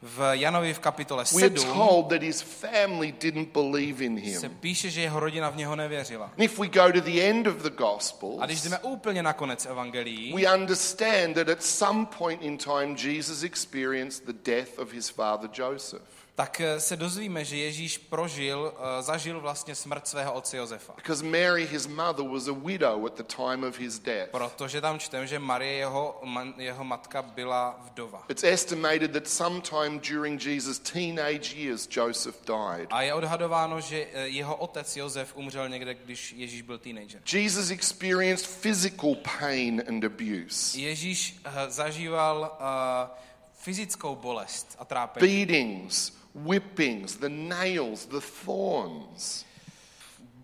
V 0.02 0.20
Janovi 0.32 0.74
v 0.74 0.78
kapitole 0.78 1.24
we 1.34 1.42
are 1.42 1.58
7 1.58 1.74
told 1.74 2.08
that 2.08 2.22
his 2.22 2.42
family 2.42 3.12
didn't 3.12 3.52
believe 3.52 4.04
in 4.04 4.34
se 4.34 4.46
him. 4.46 4.56
píše, 4.60 4.90
že 4.90 5.00
jeho 5.00 5.20
rodina 5.20 5.50
v 5.50 5.56
něho 5.56 5.76
nevěřila. 5.76 6.24
And 6.26 6.40
if 6.40 6.58
we 6.58 6.68
go 6.68 6.92
to 6.92 7.00
the 7.00 7.20
end 7.20 7.46
of 7.46 7.56
the 7.56 7.68
A 7.68 7.70
když 7.70 7.78
Gospels, 7.78 8.62
jdeme 8.62 8.78
úplně 8.78 9.22
na 9.22 9.32
konec 9.32 9.66
evangelií, 9.66 10.32
we 10.32 10.54
understand 10.54 11.34
that 11.34 11.48
at 11.48 11.62
some 11.62 12.06
point 12.18 12.42
in 12.42 12.58
time, 12.58 12.96
Jesus 12.96 13.42
experienced 13.42 14.26
the 14.26 14.50
death 14.50 14.78
of 14.78 14.92
his 14.92 15.08
father 15.08 15.50
Joseph. 15.52 16.27
Tak 16.38 16.60
eh, 16.60 16.80
se 16.80 16.96
dozvíme, 16.96 17.44
že 17.44 17.56
Ježíš 17.56 17.98
prožil, 17.98 18.74
eh, 18.78 19.02
zažil 19.02 19.40
vlastně 19.40 19.74
smrt 19.74 20.08
svého 20.08 20.32
otce 20.32 20.56
Josefa. 20.56 20.92
Because 20.96 21.24
Mary, 21.24 21.66
his 21.66 21.86
mother, 21.86 22.26
was 22.26 22.48
a 22.48 22.52
widow 22.52 23.06
at 23.06 23.14
the 23.14 23.22
time 23.22 23.64
of 23.64 23.78
his 23.78 23.98
death. 23.98 24.30
Protože 24.30 24.80
tam 24.80 24.98
čtem, 24.98 25.26
že 25.26 25.38
Marie, 25.38 25.72
jeho, 25.72 26.22
jeho 26.58 26.84
matka, 26.84 27.22
byla 27.22 27.80
vdova. 27.84 28.24
It's 28.28 28.44
estimated 28.44 29.12
that 29.12 29.28
sometime 29.28 29.98
during 29.98 30.46
Jesus' 30.46 30.78
teenage 30.78 31.54
years, 31.56 31.88
Joseph 31.90 32.36
died. 32.46 32.86
A 32.90 33.02
je 33.02 33.14
odhadováno, 33.14 33.80
že 33.80 34.06
eh, 34.12 34.28
jeho 34.28 34.56
otec 34.56 34.96
Josef 34.96 35.36
umřel 35.36 35.68
někde, 35.68 35.94
když 35.94 36.32
Ježíš 36.32 36.62
byl 36.62 36.78
teenager. 36.78 37.22
Jesus 37.32 37.70
experienced 37.70 38.60
physical 38.62 39.14
pain 39.40 39.82
and 39.88 40.04
abuse, 40.04 40.78
Ježíš 40.78 41.40
zažíval 41.68 42.58
uh, 42.60 43.16
fyzickou 43.54 44.16
bolest 44.16 44.76
a 44.78 44.84
trápení. 44.84 45.46
beatings, 45.46 46.17
whippings, 46.44 47.16
the 47.16 47.28
nails, 47.28 48.06
the 48.06 48.20
thorns. 48.44 49.44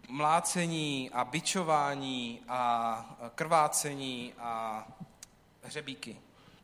Mlácení 0.08 1.10
a 1.12 1.24
bičování 1.24 2.40
a 2.48 3.16
krvácení 3.34 4.32
a 4.38 4.86
hřebíky. 5.62 6.16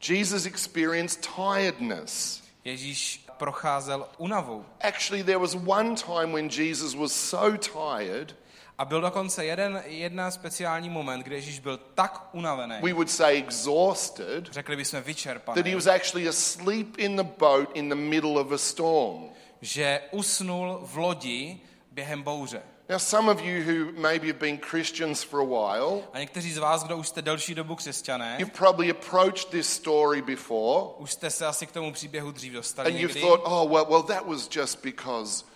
Jesus 0.09 0.47
experienced 0.47 1.29
tiredness. 1.37 2.43
Ježíš 2.65 3.27
procházel 3.37 4.09
unavou. 4.19 4.65
Actually, 4.81 5.23
there 5.23 5.39
was 5.39 5.55
one 5.55 5.95
time 5.95 6.33
when 6.33 6.49
Jesus 6.49 6.95
was 6.95 7.13
so 7.13 7.57
tired, 7.57 8.37
A 8.81 8.85
byl 8.85 9.01
dokonce 9.01 9.45
jeden, 9.45 9.83
jedna 9.87 10.31
speciální 10.31 10.91
moment, 10.91 11.21
kdy 11.21 11.35
Ježíš 11.35 11.59
byl 11.59 11.81
tak 11.95 12.29
unavený, 12.33 12.75
we 12.83 12.93
would 12.93 13.11
say 13.11 13.39
exhausted, 13.39 14.53
řekli 14.53 14.77
bychom 14.77 14.91
that 14.91 15.07
he 15.07 15.13
vyčerpaný, 15.13 15.75
was 15.75 15.87
actually 15.87 16.29
asleep 16.29 16.99
in 16.99 17.17
the 17.17 17.23
boat 17.39 17.69
in 17.75 17.89
the 17.89 17.95
middle 17.95 18.41
of 18.41 18.53
a 18.53 18.59
storm. 18.59 19.29
že 19.61 20.01
usnul 20.11 20.79
v 20.83 20.97
lodi 20.97 21.61
během 21.93 22.23
bouře. 22.23 22.63
Now, 22.89 22.99
some 22.99 23.33
of 23.33 23.41
you 23.43 23.63
who 23.63 24.01
maybe 24.01 24.27
have 24.27 24.39
been 24.39 24.59
Christians 24.59 25.23
for 25.23 25.41
a 25.41 25.45
while, 25.45 26.03
A 26.13 26.19
někteří 26.19 26.53
z 26.53 26.59
vás, 26.59 26.85
kdo 26.85 26.97
už 26.97 27.09
jste 27.09 27.23
delší 27.23 27.55
dobu 27.55 27.75
křesťané, 27.75 28.37
you've 28.39 28.59
probably 28.59 28.91
approached 28.91 29.51
this 29.51 29.73
story 29.73 30.23
before 30.23 30.87
už 30.99 31.13
jste 31.13 31.31
se 31.31 31.47
asi 31.47 31.67
k 31.67 31.73
tomu 31.73 31.93
příběhu 31.93 32.31
dřív 32.31 32.53
dostali 32.53 32.91
and 32.91 33.01
you've 33.01 33.15
někdy. 33.15 33.21
thought, 33.21 33.43
oh, 33.45 33.73
well, 33.73 33.87
well, 33.91 34.03
that 34.03 34.27
was 34.27 34.49
just 34.57 34.83
because 34.83 35.50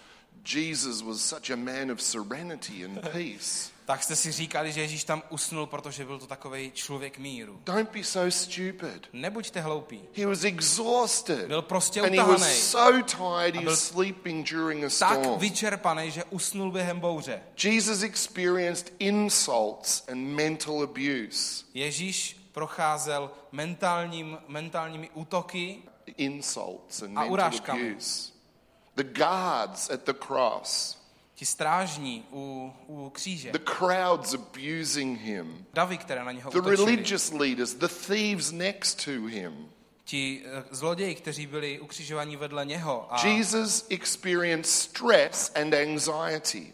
Jesus 0.44 1.02
was 1.02 1.20
such 1.20 1.50
a 1.50 1.56
man 1.56 1.90
of 1.92 2.02
serenity 2.02 2.84
and 2.84 3.00
peace. 3.12 3.74
Tak 3.86 4.02
jste 4.02 4.16
si 4.16 4.32
říkali, 4.32 4.72
že 4.72 4.80
Ježíš 4.80 5.04
tam 5.04 5.22
usnul, 5.30 5.66
protože 5.66 6.04
byl 6.04 6.18
to 6.18 6.26
takový 6.26 6.70
člověk 6.74 7.18
míru. 7.18 7.60
Don't 7.64 7.90
be 7.90 8.04
so 8.04 8.30
stupid. 8.30 9.08
Nebuďte 9.12 9.60
hloupí. 9.60 10.00
He 10.16 10.26
was 10.26 10.44
exhausted. 10.44 11.46
Byl 11.46 11.62
prostě 11.62 12.00
And 12.00 12.10
he 12.14 12.16
was 12.22 12.28
utahaný. 12.40 12.54
so 12.56 13.02
tired 13.02 13.56
he 13.56 13.64
was 13.70 13.84
sleeping 13.88 14.50
during 14.50 14.84
a 14.84 14.88
Tak 14.98 15.18
storm. 15.20 15.38
vyčerpaný, 15.38 16.10
že 16.10 16.24
usnul 16.24 16.70
během 16.72 17.00
bouře. 17.00 17.42
Jesus 17.64 18.02
experienced 18.02 18.92
insults 18.98 20.04
and 20.08 20.18
mental 20.18 20.82
abuse. 20.82 21.64
Ježíš 21.74 22.36
procházel 22.52 23.30
mentálním, 23.52 24.38
mentálními 24.48 25.10
útoky 25.14 25.82
Insults 26.16 27.02
and 27.02 27.08
A 27.10 27.20
mental 27.20 27.32
urážkami. 27.32 27.90
abuse. 27.90 28.33
The 28.96 29.04
guards 29.04 29.90
at 29.90 30.02
the 30.04 30.12
cross, 30.12 30.98
ti 31.34 31.46
strážní 31.46 32.24
u, 32.32 32.72
u 32.86 33.10
kříže, 33.10 33.52
the 33.52 33.72
crowds 33.78 34.34
abusing 34.34 35.20
him, 35.20 35.66
davy, 35.72 35.98
které 35.98 36.24
na 36.24 36.32
něho 36.32 36.50
the 36.50 36.58
utočili, 36.58 36.76
religious 36.76 37.30
leaders, 37.30 37.74
the 37.74 37.88
thieves 37.88 38.52
next 38.52 39.04
to 39.04 39.10
him. 39.10 39.68
ti 40.04 40.42
eh, 40.44 40.64
zloději, 40.70 41.14
kteří 41.14 41.46
byli 41.46 41.80
ukřižovaní 41.80 42.36
vedle 42.36 42.66
něho. 42.66 43.06
A 43.10 43.26
Jesus 43.26 43.86
experienced 43.90 44.66
stress 44.66 45.52
and 45.54 45.74
anxiety. 45.74 46.72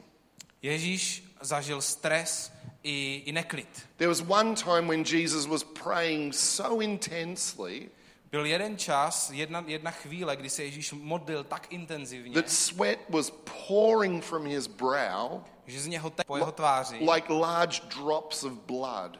Ježíš 0.62 1.24
zažil 1.40 1.80
stres 1.80 2.52
i, 2.82 3.22
i 3.26 3.32
neklid. 3.32 3.68
There 3.96 4.08
was 4.08 4.22
one 4.28 4.54
time 4.54 4.88
when 4.88 5.04
Jesus 5.04 5.46
was 5.46 5.64
praying 5.64 6.34
so 6.34 6.84
intensely 6.84 7.90
Byl 8.30 8.46
jeden 8.46 8.76
čas, 8.78 9.30
jedna, 9.30 9.64
jedna 9.66 9.90
chvíle, 9.90 10.36
kdy 10.36 10.50
se 10.50 10.64
Ježíš 10.64 10.92
modlil 10.92 11.44
tak 11.44 11.72
intenzivně, 11.72 12.34
that 12.34 12.50
sweat 12.50 12.98
was 13.08 13.32
pouring 13.68 14.24
from 14.24 14.46
his 14.46 14.66
brow 14.66 15.40
že 15.66 15.80
z 15.80 15.86
něho 15.86 16.10
te- 16.10 16.24
po 16.24 16.36
jeho 16.36 16.52
tváři 16.52 16.98
like 17.14 17.32
large 17.32 17.80
drops 17.96 18.44
of 18.44 18.52
blood. 18.52 19.18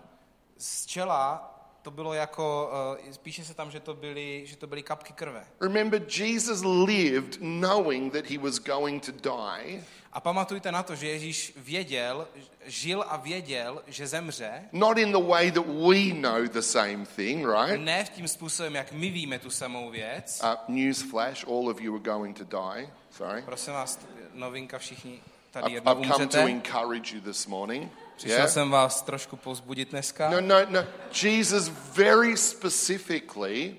z 0.58 0.86
čela 0.86 1.46
to 1.82 1.90
bylo 1.90 2.14
jako, 2.14 2.70
eh, 3.08 3.12
spíše 3.12 3.44
se 3.44 3.54
tam, 3.54 3.70
že 3.70 3.80
to 3.80 3.94
byly, 3.94 4.42
že 4.46 4.56
to 4.56 4.66
byly 4.66 4.82
kapky 4.82 5.12
krve. 5.12 5.46
Remember, 5.60 6.02
Jesus 6.20 6.62
lived 6.86 7.36
knowing 7.38 8.12
that 8.12 8.26
he 8.26 8.38
was 8.38 8.58
going 8.58 9.06
to 9.06 9.12
die, 9.12 9.84
A 10.12 10.20
pamatujte 10.20 10.72
na 10.72 10.82
to, 10.82 10.94
že 10.96 11.08
Ježíš 11.08 11.52
věděl, 11.56 12.28
žil 12.64 13.04
a 13.08 13.16
věděl, 13.16 13.82
že 13.86 14.06
zemře, 14.06 14.68
not 14.72 14.98
in 14.98 15.12
the 15.12 15.18
way 15.28 15.50
that 15.50 15.66
we 15.66 16.12
know 16.14 16.46
the 16.48 16.60
same 16.60 17.06
thing, 17.16 17.46
right? 17.46 17.80
ne 17.80 18.04
v 18.04 18.08
tím 18.08 18.28
způsobem, 18.28 18.74
jak 18.74 18.92
my 18.92 19.10
víme 19.10 19.38
tu 19.38 19.50
samou 19.50 19.90
věc. 19.90 20.42
Uh, 20.44 20.74
news 20.74 21.02
flash, 21.02 21.44
all 21.46 21.68
of 21.68 21.80
you 21.80 21.94
are 21.94 22.02
going 22.02 22.38
to 22.38 22.44
die. 22.44 22.90
Sorry. 23.10 23.42
Prosím 23.42 23.72
vás, 23.72 23.98
novinka 24.34 24.78
všichni 24.78 25.20
tady 25.50 25.72
jednou 25.72 25.92
I've 25.92 26.02
come 26.02 26.26
to 26.26 26.38
umřete. 26.38 26.50
encourage 26.50 27.14
you 27.14 27.20
this 27.20 27.46
morning. 27.46 27.92
Přišel 28.16 28.36
Yeah? 28.36 28.50
jsem 28.50 28.70
vás 28.70 29.02
trošku 29.02 29.36
povzbudit 29.36 29.90
dneska. 29.90 30.30
No, 30.30 30.40
no, 30.40 30.56
no. 30.68 30.84
Jesus 31.22 31.68
very 31.94 32.36
specifically 32.36 33.76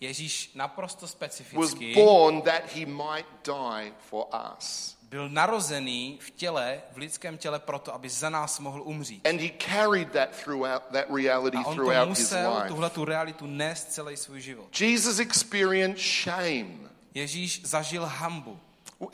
Ježíš 0.00 0.50
naprosto 0.54 1.00
was 1.06 1.10
specificky 1.10 1.94
born 1.94 2.42
that 2.42 2.62
he 2.74 2.86
might 2.86 3.26
die 3.44 3.92
for 3.98 4.26
us. 4.58 4.96
Byl 5.10 5.28
narozený 5.28 6.18
v 6.22 6.30
těle, 6.30 6.80
v 6.92 6.96
lidském 6.96 7.38
těle 7.38 7.58
proto, 7.58 7.94
aby 7.94 8.08
za 8.08 8.30
nás 8.30 8.58
mohl 8.60 8.82
umřít. 8.82 9.26
And 9.28 9.40
he 9.40 9.50
carried 9.58 10.12
that 10.12 10.28
throughout 10.44 10.82
that 10.92 11.04
reality 11.16 11.56
A 11.56 11.60
on 11.60 11.64
to 11.64 11.82
throughout 11.82 12.08
his 12.08 12.18
musel, 12.18 12.54
life. 12.54 12.68
tuhle 12.68 12.90
tu 12.90 13.04
realitu 13.04 13.46
nést 13.46 13.92
celý 13.92 14.16
svůj 14.16 14.40
život. 14.40 14.80
Jesus 14.80 15.18
experienced 15.18 16.00
shame. 16.24 16.90
Ježíš 17.14 17.60
zažil 17.64 18.06
hambu. 18.06 18.60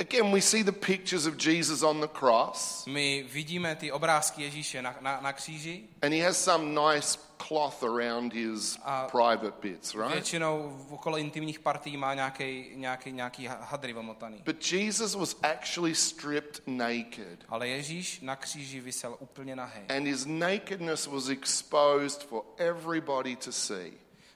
Again, 0.01 0.33
we 0.33 0.41
see 0.41 0.65
the 0.65 0.73
pictures 0.73 1.27
of 1.27 1.35
Jesus 1.47 1.83
on 1.83 2.01
the 2.01 2.09
cross, 2.19 2.87
My 2.87 3.27
vidíme 3.33 3.77
ty 3.77 3.93
obrázky 3.93 4.43
Ježíše 4.43 4.83
na, 4.83 4.97
na, 5.01 5.21
na 5.21 5.33
kříži. 5.33 5.83
and 6.03 6.13
he 6.13 6.23
has 6.25 6.45
some 6.45 6.65
nice 6.95 7.19
cloth 7.49 7.83
around 7.83 8.33
his 8.33 8.79
A 8.83 9.07
private 9.11 9.55
bits, 9.61 9.95
right? 9.95 10.13
Většinou 10.13 10.81
okolo 10.91 11.19
intimních 11.19 11.61
partí 11.61 11.97
má 11.97 12.15
nějaký, 12.15 12.71
nějaký, 12.75 13.13
nějaký 13.13 13.47
hadry 13.61 13.95
omotaný. 13.95 14.43
But 14.45 14.73
Jesus 14.73 15.15
was 15.15 15.37
actually 15.43 15.95
stripped 15.95 16.63
naked, 16.67 17.45
Ale 17.49 17.69
Ježíš 17.69 18.21
na 18.21 18.37
kříži 18.37 18.81
vysel 18.81 19.17
úplně 19.21 19.57
nahý. 19.57 19.81
and 19.89 20.05
his 20.07 20.27
nakedness 20.27 21.07
was 21.07 21.29
exposed 21.29 22.23
for 22.23 22.43
everybody 22.57 23.37
to 23.37 23.53
see. 23.53 23.93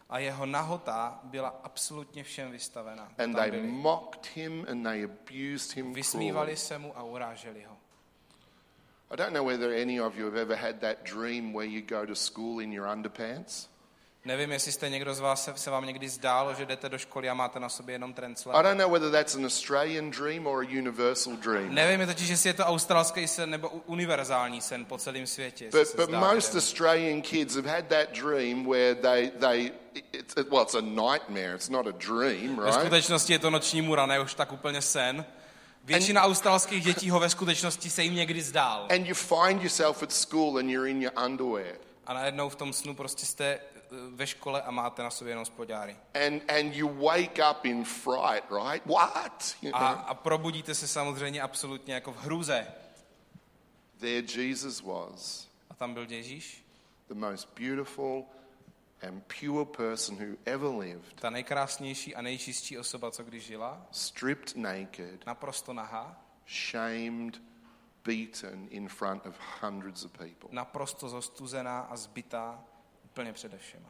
A 0.08 0.18
jeho 0.18 0.46
nahota 0.46 1.20
byla 1.22 1.48
absolutně 1.64 2.24
všem 2.24 2.50
vystavena. 2.50 3.12
And 3.18 3.34
they 3.36 3.62
mocked 3.62 4.26
him 4.36 4.66
and 4.70 4.82
they 4.82 5.04
abused 5.04 5.76
him. 5.76 5.92
Vysmívali 5.92 6.56
se 6.56 6.78
mu 6.78 6.98
a 6.98 7.02
uráželi 7.02 7.62
ho. 7.62 7.76
I 9.12 9.16
don't 9.16 9.32
know 9.32 9.46
whether 9.48 9.72
any 9.72 10.00
of 10.00 10.16
you 10.16 10.24
have 10.24 10.40
ever 10.40 10.56
had 10.56 10.80
that 10.80 10.96
dream 11.04 11.52
where 11.52 11.66
you 11.66 11.82
go 11.82 12.06
to 12.06 12.14
school 12.14 12.60
in 12.60 12.72
your 12.72 12.86
underpants. 12.86 13.68
Nevím, 14.24 14.52
jestli 14.52 14.72
jste 14.72 14.90
někdo 14.90 15.14
z 15.14 15.20
vás 15.20 15.50
se, 15.56 15.70
vám 15.70 15.86
někdy 15.86 16.08
zdálo, 16.08 16.54
že 16.54 16.66
jdete 16.66 16.88
do 16.88 16.98
školy 16.98 17.28
a 17.28 17.34
máte 17.34 17.60
na 17.60 17.68
sobě 17.68 17.94
jenom 17.94 18.12
trencle. 18.12 18.54
I 18.54 18.62
don't 18.62 18.78
know 18.78 18.92
whether 18.92 19.10
that's 19.10 19.34
an 19.34 19.44
Australian 19.44 20.10
dream 20.10 20.46
or 20.46 20.64
a 20.64 20.68
universal 20.78 21.32
dream. 21.36 21.74
Nevím 21.74 22.06
totiž, 22.06 22.28
jestli 22.28 22.48
je 22.48 22.54
to 22.54 22.64
australský 22.64 23.28
sen 23.28 23.50
nebo 23.50 23.68
univerzální 23.68 24.60
sen 24.60 24.84
po 24.84 24.98
celém 24.98 25.26
světě. 25.26 25.64
But, 25.64 25.96
but 25.96 26.08
zdá 26.08 26.32
most. 26.34 26.54
Australian 26.54 27.22
kids 27.22 27.56
have 27.56 27.70
had 27.70 27.86
that 27.86 28.12
dream 28.12 28.64
where 28.70 28.94
they, 28.94 29.30
they 29.30 29.72
it's, 30.12 30.34
well, 30.36 30.62
it's 30.62 30.74
a 30.74 30.80
nightmare, 30.80 31.54
it's 31.54 31.68
not 31.68 31.86
a 31.86 31.92
dream, 31.92 32.56
Ve 32.56 32.64
right? 32.64 32.80
skutečnosti 32.80 33.32
je 33.32 33.38
to 33.38 33.50
noční 33.50 33.82
můra, 33.82 34.06
ne 34.06 34.20
už 34.20 34.34
tak 34.34 34.52
úplně 34.52 34.82
sen. 34.82 35.24
Většina 35.84 36.22
australských 36.22 36.84
dětí 36.84 37.10
ho 37.10 37.20
ve 37.20 37.30
skutečnosti 37.30 37.90
se 37.90 38.02
jim 38.02 38.14
někdy 38.14 38.42
zdál. 38.42 38.86
And 38.90 39.06
you 39.06 39.14
find 39.14 39.62
yourself 39.62 40.02
at 40.02 40.12
school 40.12 40.58
and 40.58 40.70
you're 40.70 40.90
in 40.90 41.02
your 41.02 41.12
underwear. 41.24 41.74
A 42.06 42.12
najednou 42.12 42.48
v 42.48 42.56
tom 42.56 42.72
snu 42.72 42.94
prostě 42.94 43.26
jste 43.26 43.44
eh, 43.44 43.60
ve 44.10 44.26
škole 44.26 44.62
a 44.62 44.70
máte 44.70 45.02
na 45.02 45.10
sobě 45.10 45.30
jenom 45.32 45.44
spodňáry. 45.44 45.96
And, 46.26 46.50
and 46.50 46.74
you 46.74 46.88
wake 46.88 47.38
up 47.50 47.64
in 47.64 47.84
fright, 47.84 48.44
right? 48.50 48.86
What? 48.86 49.56
You 49.62 49.70
A, 49.74 49.92
know? 49.92 50.04
a 50.06 50.14
probudíte 50.14 50.74
se 50.74 50.88
samozřejmě 50.88 51.42
absolutně 51.42 51.94
jako 51.94 52.12
v 52.12 52.16
hruze. 52.16 52.66
There 54.00 54.42
Jesus 54.42 54.80
was, 54.80 55.48
A 55.70 55.74
tam 55.74 55.94
byl 55.94 56.06
Ježíš, 56.08 56.64
the 57.08 57.14
most 57.14 57.48
beautiful 57.60 58.24
and 59.02 59.22
pure 59.40 59.64
person 59.64 60.16
who 60.16 60.36
ever 60.44 60.68
lived, 60.68 61.20
ta 61.20 61.30
nejkrásnější 61.30 62.14
a 62.14 62.22
nejčistší 62.22 62.78
osoba, 62.78 63.10
co 63.10 63.22
kdy 63.22 63.40
žila, 63.40 63.86
stripped 63.90 64.56
naked, 64.56 65.26
naprosto 65.26 65.72
nahá, 65.72 66.24
shamed, 66.48 67.42
beaten 68.04 68.68
in 68.70 68.88
front 68.88 69.26
of 69.26 69.34
hundreds 69.62 70.04
of 70.04 70.12
people. 70.12 70.48
naprosto 70.52 71.08
zostuzená 71.08 71.80
a 71.80 71.96
zbytá 71.96 72.64
úplně 73.04 73.32
přede 73.32 73.58
všema. 73.58 73.88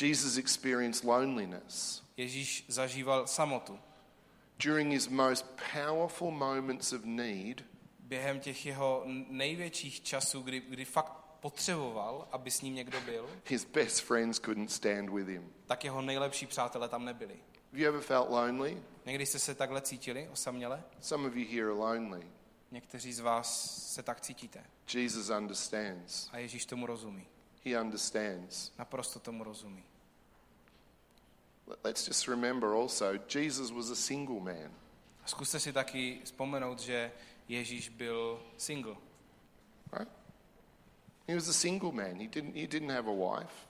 Jesus 0.00 0.36
experienced 0.36 1.04
loneliness. 1.04 2.02
Ježíš 2.16 2.64
zažíval 2.68 3.26
samotu. 3.26 3.78
During 4.58 4.92
his 4.92 5.08
most 5.08 5.44
powerful 5.72 6.30
moments 6.30 6.92
of 6.92 7.04
need, 7.04 7.64
Během 8.00 8.40
těch 8.40 8.66
jeho 8.66 9.02
největších 9.28 10.02
časů, 10.02 10.42
kdy, 10.42 10.60
kdy 10.60 10.84
fakt 10.84 11.25
potřeboval, 11.50 12.28
aby 12.32 12.50
s 12.50 12.60
ním 12.62 12.74
někdo 12.74 13.00
byl, 13.00 13.28
his 13.44 13.64
best 13.64 14.00
friends 14.00 14.38
couldn't 14.38 14.72
stand 14.72 15.10
with 15.10 15.28
him. 15.28 15.52
tak 15.66 15.84
jeho 15.84 16.02
nejlepší 16.02 16.46
přátelé 16.46 16.88
tam 16.88 17.04
nebyli. 17.04 17.34
Have 17.72 17.82
you 17.82 17.88
ever 17.88 18.00
felt 18.00 18.30
lonely? 18.30 18.82
Někdy 19.06 19.26
jste 19.26 19.38
se 19.38 19.54
takhle 19.54 19.80
cítili, 19.80 20.28
osaměle? 20.32 20.84
Some 21.00 21.28
of 21.28 21.36
you 21.36 21.46
here 21.50 21.62
are 21.62 21.72
lonely. 21.72 22.26
Někteří 22.70 23.12
z 23.12 23.20
vás 23.20 23.76
se 23.94 24.02
tak 24.02 24.20
cítíte. 24.20 24.64
Jesus 24.94 25.30
understands. 25.30 26.28
A 26.32 26.38
Ježíš 26.38 26.66
tomu 26.66 26.86
rozumí. 26.86 27.26
He 27.64 27.80
understands. 27.80 28.70
Naprosto 28.78 29.18
tomu 29.18 29.44
rozumí. 29.44 29.84
Let's 31.84 32.08
just 32.08 32.28
remember 32.28 32.68
also, 32.68 33.06
Jesus 33.34 33.70
was 33.70 33.90
a 33.90 33.94
single 33.94 34.40
man. 34.40 34.72
Zkuste 35.26 35.60
si 35.60 35.72
taky 35.72 36.20
vzpomenout, 36.24 36.80
že 36.80 37.12
Ježíš 37.48 37.88
byl 37.88 38.42
single. 38.56 38.96
Right? 39.98 40.25
He 41.28 41.34
was 41.34 41.48
a 41.48 41.52
single 41.52 41.92
man. 41.92 42.20
He 42.20 42.26
didn't, 42.26 42.54
he 42.54 42.66
didn't 42.66 42.90
have 42.90 43.08
a 43.08 43.14
wife. 43.14 43.66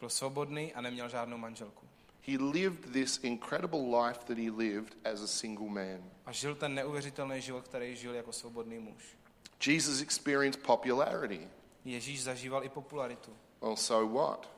Byl 0.00 0.10
svobodný 0.10 0.74
a 0.74 0.80
neměl 0.80 1.08
žádnou 1.08 1.38
manželku. 1.38 1.86
He 2.26 2.38
lived 2.38 2.92
this 2.92 3.18
incredible 3.22 3.80
life 3.80 4.24
that 4.24 4.38
he 4.38 4.50
lived 4.50 4.96
as 5.04 5.22
a 5.22 5.26
single 5.26 5.68
man. 5.68 6.10
A 6.26 6.32
žil 6.32 6.54
ten 6.54 6.74
neuvěřitelný 6.74 7.40
život, 7.40 7.68
který 7.68 7.96
žil 7.96 8.14
jako 8.14 8.32
svobodný 8.32 8.78
muž. 8.78 9.16
Jesus 9.66 10.00
experienced 10.00 10.62
popularity. 10.62 11.48
Ježíš 11.84 12.22
zažíval 12.22 12.64
i 12.64 12.68
popularitu. 12.68 13.36
Well, 13.60 13.76
so 13.76 14.20
what? 14.20 14.50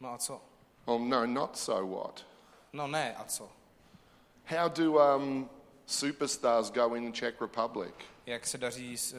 No 0.00 0.12
a 0.12 0.18
co? 0.18 0.40
Well, 0.86 0.98
no, 0.98 1.26
not 1.26 1.58
so 1.58 1.96
what. 1.96 2.26
No 2.72 2.86
ne, 2.86 3.14
a 3.16 3.24
co? 3.24 3.48
How 4.44 4.68
do 4.68 5.16
um, 5.16 5.50
superstars 5.86 6.70
go 6.70 6.94
in 6.94 7.06
the 7.06 7.12
Czech 7.12 7.40
Republic? 7.40 7.94
Jak 8.26 8.46
se 8.46 8.58
daří 8.58 8.96
s 8.96 9.12
uh, 9.12 9.18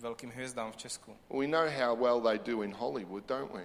velkým 0.00 0.30
hvězdám 0.30 0.72
v 0.72 0.76
Česku? 0.76 1.16
We 1.30 1.46
know 1.46 1.68
how 1.68 1.96
well 1.96 2.20
they 2.20 2.54
do 2.54 2.62
in 2.62 2.74
Hollywood, 2.74 3.26
don't 3.26 3.52
we? 3.52 3.64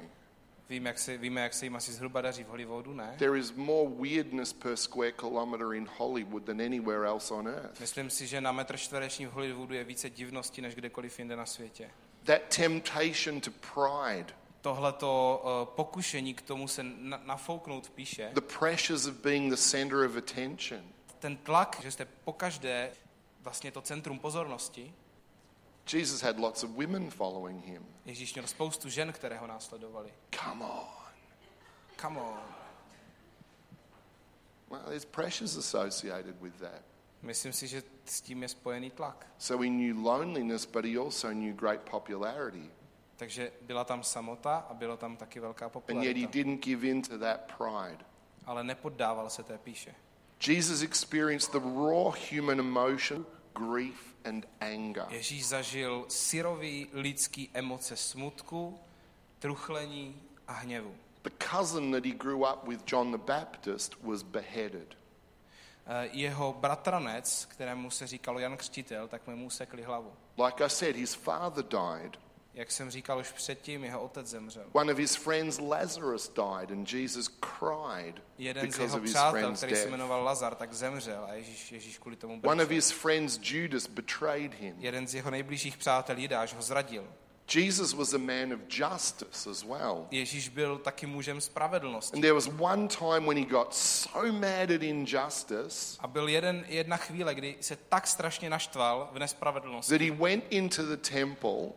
Víme, 0.69 0.89
jak 0.89 0.99
se, 0.99 1.17
víme, 1.17 1.41
jak 1.41 1.53
se 1.53 1.65
jim 1.65 1.75
asi 1.75 1.93
zhruba 1.93 2.21
daří 2.21 2.43
v 2.43 2.47
Hollywoodu, 2.47 2.93
ne? 2.93 3.15
There 3.19 3.39
is 3.39 3.51
more 3.51 3.89
weirdness 3.89 4.53
per 4.53 4.77
square 4.77 5.11
kilometre 5.11 5.77
in 5.77 5.89
Hollywood 5.97 6.45
than 6.45 6.61
anywhere 6.61 7.07
else 7.07 7.33
on 7.33 7.47
earth. 7.47 7.79
Myslím 7.79 8.09
si, 8.09 8.27
že 8.27 8.41
na 8.41 8.51
metr 8.51 8.77
čtvereční 8.77 9.25
v 9.25 9.31
Hollywoodu 9.31 9.73
je 9.73 9.83
více 9.83 10.09
divností, 10.09 10.61
než 10.61 10.75
kdekoliv 10.75 11.19
jinde 11.19 11.35
na 11.35 11.45
světě. 11.45 11.89
That 12.23 12.41
temptation 12.57 13.41
to 13.41 13.51
pride, 13.51 14.33
Tohleto 14.61 15.41
uh, 15.43 15.75
pokušení 15.75 16.33
k 16.33 16.41
tomu 16.41 16.67
se 16.67 16.83
na, 16.83 17.21
nafouknout 17.25 17.89
píše, 17.89 18.31
the 18.33 18.41
pressures 18.59 19.05
of 19.05 19.13
being 19.13 19.51
the 19.51 19.57
center 19.57 20.05
of 20.05 20.15
attention. 20.15 20.81
Ten 21.19 21.37
tlak, 21.37 21.79
že 21.81 21.91
jste 21.91 22.05
pokaždé 22.05 22.91
vlastně 23.41 23.71
to 23.71 23.81
centrum 23.81 24.19
pozornosti, 24.19 24.93
Jesus 25.93 26.21
had 26.21 26.39
lots 26.39 26.63
of 26.63 26.69
women 26.69 27.11
following 27.11 27.65
him. 27.65 27.85
Ježíš 28.05 28.33
měl 28.33 28.47
spoustu 28.47 28.89
žen, 28.89 29.13
které 29.13 29.37
ho 29.37 29.47
následovali. 29.47 30.13
Come 30.43 30.65
on. 30.65 30.87
Come 32.01 32.19
on. 32.21 32.39
Well, 34.69 34.83
there's 34.85 35.05
pressures 35.05 35.57
associated 35.57 36.41
with 36.41 36.55
that. 36.59 36.81
Myslím 37.21 37.53
si, 37.53 37.67
že 37.67 37.83
s 38.05 38.21
tím 38.21 38.43
je 38.43 38.49
spojený 38.49 38.91
tlak. 38.91 39.27
So 39.37 39.63
he 39.63 39.69
knew 39.69 40.05
loneliness, 40.05 40.65
but 40.65 40.85
he 40.85 40.97
also 40.97 41.27
knew 41.29 41.55
great 41.55 41.81
popularity. 41.81 42.71
Takže 43.15 43.51
byla 43.61 43.83
tam 43.83 44.03
samota 44.03 44.57
a 44.69 44.73
bylo 44.73 44.97
tam 44.97 45.17
taky 45.17 45.39
velká 45.39 45.65
And 45.65 45.73
yet 45.75 45.75
he 45.75 45.81
popularita. 45.81 46.31
didn't 46.31 46.63
give 46.63 46.87
in 46.87 47.01
to 47.01 47.17
that 47.17 47.51
pride. 47.57 48.05
Ale 48.45 48.63
nepoddával 48.63 49.29
se 49.29 49.43
té 49.43 49.57
píše. 49.57 49.95
Jesus 50.39 50.81
experienced 50.81 51.51
the 51.51 51.59
raw 51.59 52.11
human 52.11 52.59
emotion, 52.59 53.25
grief, 53.53 54.15
and 54.25 54.45
anger. 54.61 55.05
Ježíš 55.09 55.47
zažil 55.47 56.05
syrový 56.07 56.87
lidský 56.93 57.49
emoce 57.53 57.95
smutku, 57.95 58.79
truchlení 59.39 60.21
a 60.47 60.53
hněvu. 60.53 60.95
The 61.23 61.29
cousin 61.51 61.91
that 61.91 62.05
he 62.05 62.11
grew 62.11 62.43
up 62.43 62.67
with, 62.67 62.83
John 62.91 63.11
the 63.11 63.17
Baptist, 63.17 64.03
was 64.03 64.23
beheaded. 64.23 64.97
Eh, 65.87 66.09
Jeho 66.11 66.53
bratranec, 66.53 67.45
kterému 67.45 67.91
se 67.91 68.07
říkalo 68.07 68.39
Jan 68.39 68.57
Křtitel, 68.57 69.07
tak 69.07 69.27
mu 69.27 69.45
usekli 69.45 69.83
hlavu. 69.83 70.13
Like 70.45 70.65
I 70.65 70.69
said, 70.69 70.95
his 70.95 71.13
father 71.13 71.65
died. 71.65 72.17
Jak 72.53 72.71
jsem 72.71 72.91
říkal 72.91 73.19
už 73.19 73.31
předtím, 73.31 73.83
jeho 73.83 74.01
otec 74.01 74.27
zemřel. 74.27 74.65
One 74.71 74.91
of 74.93 74.99
his 74.99 75.15
friends, 75.15 75.59
Lazarus, 75.59 76.29
died, 76.29 76.71
and 76.71 76.93
Jesus 76.93 77.27
cried 77.27 78.15
Jeden 78.37 78.63
z 78.63 78.65
because 78.67 78.83
jeho 78.83 78.97
of 78.97 79.03
his 79.03 79.11
přátel, 79.11 79.31
friend's 79.31 79.59
který 79.59 79.75
se 79.75 79.79
death. 79.79 79.91
jmenoval 79.91 80.23
Lazar, 80.23 80.55
tak 80.55 80.73
zemřel 80.73 81.25
a 81.29 81.33
Ježíš, 81.33 81.71
Ježíš 81.71 81.97
kvůli 81.97 82.15
tomu 82.15 82.33
One 82.33 82.63
of 82.63 82.67
brečel. 82.69 82.75
his 82.75 82.91
friends, 82.91 83.39
Judas, 83.43 83.87
betrayed 83.87 84.53
him. 84.53 84.75
Jeden 84.79 85.07
z 85.07 85.15
jeho 85.15 85.31
nejbližších 85.31 85.77
přátel, 85.77 86.17
Jidáš, 86.17 86.53
ho 86.53 86.61
zradil. 86.61 87.07
Jesus 87.55 87.93
was 87.93 88.13
a 88.13 88.17
man 88.17 88.53
of 88.53 88.59
justice 88.69 89.49
as 89.49 89.63
well. 89.63 90.07
Ježíš 90.11 90.49
byl 90.49 90.77
taky 90.77 91.05
mužem 91.05 91.41
spravedlnosti. 91.41 92.15
And 92.15 92.21
there 92.21 92.33
was 92.33 92.49
one 92.59 92.87
time 92.87 93.25
when 93.27 93.37
he 93.37 93.45
got 93.45 93.75
so 93.75 94.31
mad 94.31 94.71
at 94.75 94.81
injustice 94.81 95.97
A 95.99 96.07
byl 96.07 96.27
jeden, 96.27 96.65
jedna 96.67 96.97
chvíle, 96.97 97.35
kdy 97.35 97.55
se 97.61 97.75
tak 97.75 98.07
strašně 98.07 98.49
naštval 98.49 99.09
v 99.13 99.19
nespravedlnosti, 99.19 99.91
that 99.91 100.01
he 100.01 100.11
went 100.11 100.43
into 100.49 100.83
the 100.83 100.97
temple 100.97 101.69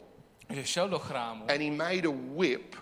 že 0.55 0.65
šel 0.65 0.89
do 0.89 0.99
chrámu 0.99 1.45
and 1.51 1.61
he 1.63 1.71
made 1.71 2.09
a 2.09 2.13
whip 2.13 2.77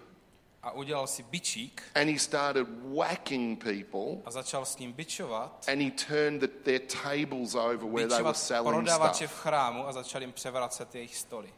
a 0.62 0.70
udělal 0.72 1.06
si 1.06 1.22
bičík 1.22 1.82
and 1.94 2.10
he 2.10 2.18
started 2.18 2.66
whacking 2.96 3.64
people 3.64 4.22
a 4.24 4.30
začal 4.30 4.64
s 4.64 4.78
ním 4.78 4.92
bičovat, 4.92 5.68
and 5.68 5.82
he 5.82 5.90
turned 5.90 6.40
the, 6.40 6.46
their 6.46 6.80
tables 7.02 7.54
over 7.54 7.84
where 7.90 8.08
they 8.08 8.22
were 8.22 8.34
selling 8.34 8.74
prodavače 8.74 9.26
v 9.26 9.30
stuff. 9.30 9.42
chrámu 9.42 9.86
a 9.86 9.92
začal 9.92 10.20
jim 10.20 10.32
převracet 10.32 10.94
jejich 10.94 11.16
stoly. 11.16 11.52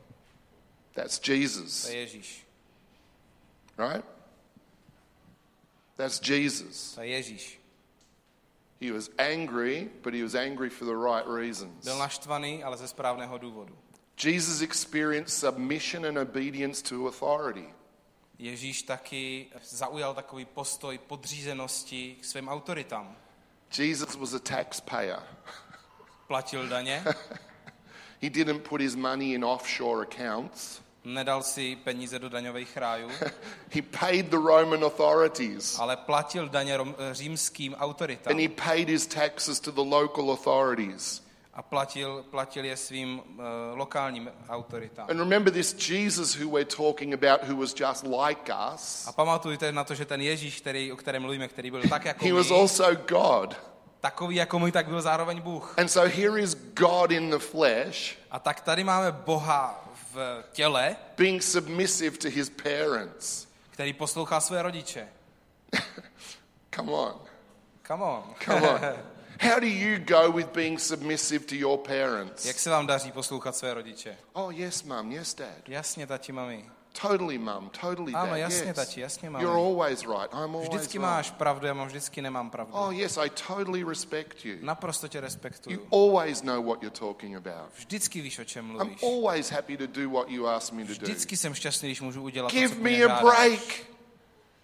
That's 0.94 1.18
To 1.18 1.32
Jesus, 1.32 1.88
je 1.88 1.96
Ježíš. 1.96 2.46
right? 3.78 4.04
That's 5.96 6.20
Jesus. 6.28 6.94
To 6.94 7.00
je 7.02 7.08
Ježíš. 7.08 7.60
He 8.80 8.92
was 8.92 9.10
angry, 9.18 9.90
but 10.02 10.14
he 10.14 10.22
was 10.22 10.34
angry 10.34 10.70
for 10.70 10.84
the 10.84 10.94
right 10.96 11.26
reasons. 11.26 11.84
Byl 11.84 11.98
naštvaný, 11.98 12.64
ale 12.64 12.76
ze 12.76 12.88
správného 12.88 13.38
důvodu. 13.38 13.78
Jesus 14.24 14.62
experienced 14.62 15.38
submission 15.38 16.06
and 16.06 16.18
obedience 16.18 16.82
to 16.82 17.06
authority. 17.06 17.66
Ježíš 18.38 18.82
taky 18.82 19.46
zaujal 19.64 20.14
takový 20.14 20.44
postoj 20.44 20.98
podřízenosti 20.98 22.16
k 22.20 22.24
svým 22.24 22.48
autoritám. 22.48 23.16
Jesus 23.78 24.14
was 24.16 24.34
a 24.34 24.38
taxpayer. 24.38 25.22
Platil 26.26 26.68
daně, 26.68 27.04
He 28.22 28.30
didn't 28.30 28.68
put 28.68 28.80
his 28.80 28.94
money 28.94 29.32
in 29.34 29.44
offshore 29.44 30.02
accounts. 30.06 30.80
nedal 31.04 31.42
si 31.42 31.76
peníze 31.76 32.18
do 32.18 32.28
daňových 32.28 32.76
rájů, 32.76 33.10
He 33.74 33.82
paid 33.82 34.26
the 34.26 34.36
Roman 34.36 34.84
authorities. 34.84 35.78
ale 35.78 35.96
platil 35.96 36.48
daně 36.48 36.78
eh, 36.78 37.14
římským 37.14 37.74
autoritám 37.74 38.30
And 38.32 38.40
he 38.40 38.48
paid 38.48 38.88
his 38.88 39.06
taxes 39.06 39.60
to 39.60 39.70
the 39.70 39.80
local 39.96 40.30
authorities. 40.30 41.22
A 41.54 41.62
platil, 41.62 42.24
platil 42.30 42.64
je 42.64 42.76
svým 42.76 43.22
uh, 43.26 43.44
lokálním 43.74 44.30
autoritám. 44.48 45.06
And 45.10 45.18
remember 45.18 45.52
this 45.52 45.88
Jesus 45.88 46.36
who 46.36 46.48
we're 46.50 46.76
talking 46.76 47.14
about, 47.24 47.48
who 47.50 47.56
was 47.60 47.74
just 47.80 48.04
like 48.04 48.52
us, 48.74 49.06
A 49.06 49.12
pamatujte 49.12 49.72
na 49.72 49.84
to, 49.84 49.94
že 49.94 50.04
ten 50.04 50.20
Ježíš, 50.20 50.60
který, 50.60 50.92
o 50.92 50.96
kterém 50.96 51.22
mluvíme, 51.22 51.48
který 51.48 51.70
byl 51.70 51.82
tak 51.88 52.04
jako 52.04 52.24
he 52.24 52.32
was 52.32 52.50
my, 52.50 52.56
also 52.56 52.84
God. 53.08 53.56
takový 54.00 54.36
jako 54.36 54.58
my, 54.58 54.72
tak 54.72 54.88
byl 54.88 55.02
zároveň 55.02 55.40
Bůh. 55.40 55.74
And 55.78 55.88
so 55.88 56.16
here 56.16 56.40
is 56.40 56.54
God 56.54 57.10
in 57.10 57.30
the 57.30 57.38
flesh 57.38 58.16
A 58.30 58.38
tak 58.38 58.60
tady 58.60 58.84
máme 58.84 59.12
Boha 59.12 59.84
v 60.14 60.44
těle, 60.52 60.96
being 61.16 61.42
submissive 61.42 62.16
to 62.18 62.28
his 62.28 62.50
parents. 62.50 63.46
který 63.70 63.92
poslouchá 63.92 64.40
své 64.40 64.62
rodiče. 64.62 65.08
Come 66.76 66.92
on. 66.92 67.14
Come 67.86 68.04
on. 68.04 68.34
Come 68.44 68.68
on. 68.70 68.80
How 69.42 69.60
do 69.60 69.66
you 69.66 69.98
go 69.98 70.30
with 70.30 70.52
being 70.54 70.78
submissive 70.78 71.46
to 71.46 71.54
your 71.54 71.78
parents? 71.78 72.46
Jak 72.46 72.58
se 72.58 72.70
vám 72.70 72.86
daří 72.86 73.12
poslouchat 73.12 73.56
své 73.56 73.74
rodiče? 73.74 74.16
Oh, 74.32 74.54
yes, 74.54 74.82
mum. 74.82 75.12
Yes, 75.12 75.34
dad. 75.34 75.68
Jasně, 75.68 76.06
tati, 76.06 76.32
mami. 76.32 76.64
Totally, 77.00 77.38
mum. 77.38 77.70
Totally, 77.80 78.12
dad. 78.12 78.22
Ano, 78.22 78.36
jasně, 78.36 78.66
yes. 78.66 78.76
tati, 78.76 79.00
jasně, 79.00 79.30
mami. 79.30 79.44
You're 79.44 79.60
always 79.60 80.02
right. 80.02 80.32
I'm 80.32 80.54
always 80.54 80.68
Vždycky 80.68 80.98
right. 80.98 81.02
máš 81.02 81.30
pravdu, 81.30 81.66
já 81.66 81.74
mám 81.74 81.86
vždycky 81.86 82.22
nemám 82.22 82.50
pravdu. 82.50 82.74
Oh, 82.74 82.94
yes, 82.94 83.16
I 83.16 83.30
totally 83.30 83.84
respect 83.84 84.44
you. 84.44 84.56
Naprosto 84.60 85.08
tě 85.08 85.18
You 85.18 85.22
respektuju. 85.22 85.88
always 85.92 86.42
know 86.42 86.64
what 86.64 86.82
you're 86.82 86.98
talking 86.98 87.36
about. 87.36 87.72
Vždycky 87.76 88.20
víš, 88.20 88.38
o 88.38 88.44
čem 88.44 88.64
I'm 88.64 88.76
mluvíš. 88.76 89.02
always 89.02 89.50
happy 89.50 89.76
to 89.76 89.86
do 89.86 90.10
what 90.10 90.28
you 90.28 90.46
ask 90.46 90.72
me 90.72 90.82
to 90.84 90.88
do. 90.94 90.94
Vždycky 90.94 91.36
jsem 91.36 91.54
šťastný, 91.54 91.88
když 91.88 92.00
můžu 92.00 92.22
udělat 92.22 92.48
to, 92.48 92.56
Give 92.56 92.68
co 92.68 92.74
po 92.74 92.82
me 92.82 93.02
a 93.04 93.22
break. 93.22 93.60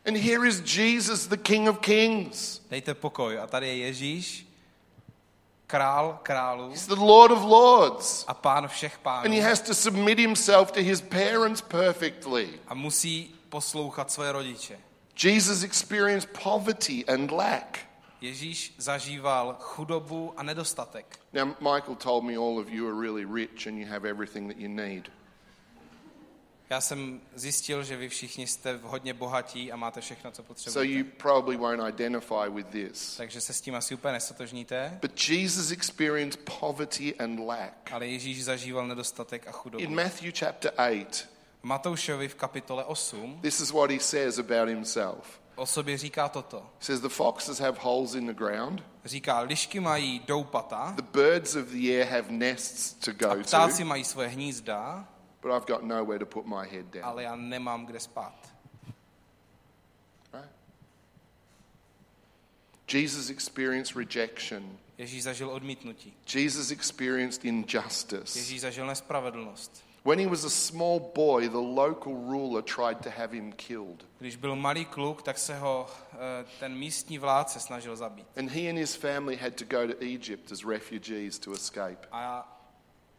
And 0.06 0.16
here 0.16 0.48
is 0.48 0.76
Jesus, 0.76 1.26
the 1.26 1.36
King 1.36 1.68
of 1.68 1.78
Kings. 1.78 2.60
Dejte 2.70 2.94
pokoj. 2.94 3.38
A 3.38 3.46
tady 3.46 3.68
je 3.68 3.76
Ježíš, 3.76 4.47
král 5.68 6.18
králů 6.22 6.68
He's 6.70 6.86
the 6.86 6.94
Lord 6.94 7.30
of 7.32 7.42
Lords. 7.42 8.24
a 8.28 8.34
pán 8.34 8.68
všech 8.68 8.98
And 9.04 9.32
he 9.34 9.40
pánů. 9.40 9.42
has 9.42 9.60
to 9.60 9.74
submit 9.74 10.18
himself 10.18 10.72
to 10.72 10.80
his 10.80 11.00
parents 11.00 11.60
perfectly. 11.60 12.48
A 12.68 12.74
musí 12.74 13.34
poslouchat 13.48 14.10
své 14.10 14.32
rodiče. 14.32 14.78
Jesus 15.24 15.62
experienced 15.62 16.28
poverty 16.42 17.04
and 17.06 17.30
lack. 17.30 17.78
Ježíš 18.20 18.74
zažíval 18.78 19.56
chudobu 19.60 20.32
a 20.36 20.42
nedostatek. 20.42 21.18
Now, 21.32 21.46
Michael 21.60 21.94
told 21.96 22.24
me 22.24 22.36
all 22.36 22.58
of 22.58 22.68
you 22.68 22.88
are 22.88 23.00
really 23.00 23.24
rich 23.24 23.66
and 23.66 23.78
you 23.78 23.86
have 23.88 24.08
everything 24.08 24.48
that 24.52 24.58
you 24.60 24.68
need. 24.68 25.10
Já 26.70 26.80
jsem 26.80 27.20
zjistil, 27.34 27.84
že 27.84 27.96
vy 27.96 28.08
všichni 28.08 28.46
jste 28.46 28.78
hodně 28.82 29.14
bohatí 29.14 29.72
a 29.72 29.76
máte 29.76 30.00
všechno, 30.00 30.30
co 30.30 30.36
So 30.42 30.46
potřebujete. 30.48 30.92
you 30.92 31.04
probably 31.16 31.56
won't 31.56 31.88
identify 31.88 32.50
with 32.50 32.66
this. 32.66 33.16
Takže 33.16 33.40
se 33.40 33.52
s 33.52 33.60
tím 33.60 33.74
asi 33.74 33.94
úplně 33.94 34.12
nestotožníte. 34.12 34.98
But 35.02 35.28
Jesus 35.28 35.70
experienced 35.70 36.40
poverty 36.60 37.14
and 37.14 37.46
lack. 37.46 37.92
Ale 37.92 38.06
Ježíš 38.06 38.44
zažíval 38.44 38.86
nedostatek 38.86 39.46
a 39.48 39.52
chudobu. 39.52 39.84
In 39.84 39.94
Matthew 39.94 40.32
chapter 40.38 40.72
8, 41.00 41.06
V 41.60 41.64
Matoušovi 41.64 42.28
v 42.28 42.34
kapitole 42.34 42.84
8 42.84 43.38
this 43.42 43.60
is 43.60 43.70
what 43.70 43.90
he 43.90 44.00
says 44.00 44.38
about 44.38 44.68
himself. 44.68 45.40
o 45.56 45.66
sobě 45.66 45.98
říká 45.98 46.28
toto. 46.28 46.56
He 46.60 46.64
says, 46.80 47.00
The 47.00 47.08
foxes 47.08 47.58
have 47.60 47.78
holes 47.80 48.14
in 48.14 48.26
the 48.26 48.34
ground, 48.34 48.82
Říká, 49.04 49.40
lišky 49.40 49.80
mají 49.80 50.18
doupata 50.26 50.92
the 50.96 51.02
birds 51.02 51.54
of 51.56 51.64
the 51.68 51.88
air 51.90 52.06
have 52.06 52.24
nests 52.30 52.92
to 52.92 53.10
a 53.10 53.34
go 53.34 53.42
ptáci 53.42 53.82
to, 53.82 53.88
mají 53.88 54.04
svoje 54.04 54.28
hnízda, 54.28 55.08
but 55.42 55.52
I've 55.52 55.66
got 55.66 55.82
nowhere 55.82 56.18
to 56.18 56.26
put 56.26 56.46
my 56.46 56.66
head 56.68 56.86
down. 56.86 57.04
ale 57.04 57.22
já 57.22 57.36
nemám 57.36 57.86
kde 57.86 58.00
spát. 58.00 58.48
Right? 60.32 60.48
Jesus 62.92 63.30
experienced 63.30 63.96
rejection. 63.96 64.78
Ježíš 64.98 65.22
zažil 65.22 65.50
odmítnutí. 65.50 66.14
Jesus 66.34 66.70
experienced 66.70 67.44
injustice. 67.44 68.38
Ježíš 68.38 68.60
zažil 68.60 68.86
nespravedlnost. 68.86 69.84
When 70.04 70.18
he 70.18 70.26
was 70.26 70.44
a 70.44 70.50
small 70.50 71.00
boy, 71.14 71.48
the 71.48 71.58
local 71.58 72.14
ruler 72.14 72.62
tried 72.62 73.00
to 73.02 73.10
have 73.10 73.32
him 73.36 73.52
killed. 73.52 74.04
Když 74.18 74.36
byl 74.36 74.56
malý 74.56 74.84
kluk, 74.84 75.22
tak 75.22 75.38
se 75.38 75.58
ho 75.58 75.86
eh, 76.12 76.16
ten 76.60 76.74
místní 76.74 77.18
vládce 77.18 77.60
snažil 77.60 77.96
zabít. 77.96 78.26
And 78.36 78.50
he 78.50 78.70
and 78.70 78.76
his 78.76 78.94
family 78.94 79.36
had 79.36 79.54
to 79.54 79.64
go 79.64 79.86
to 79.86 80.04
Egypt 80.04 80.52
as 80.52 80.64
refugees 80.64 81.38
to 81.38 81.52
escape. 81.52 82.08
A 82.12 82.57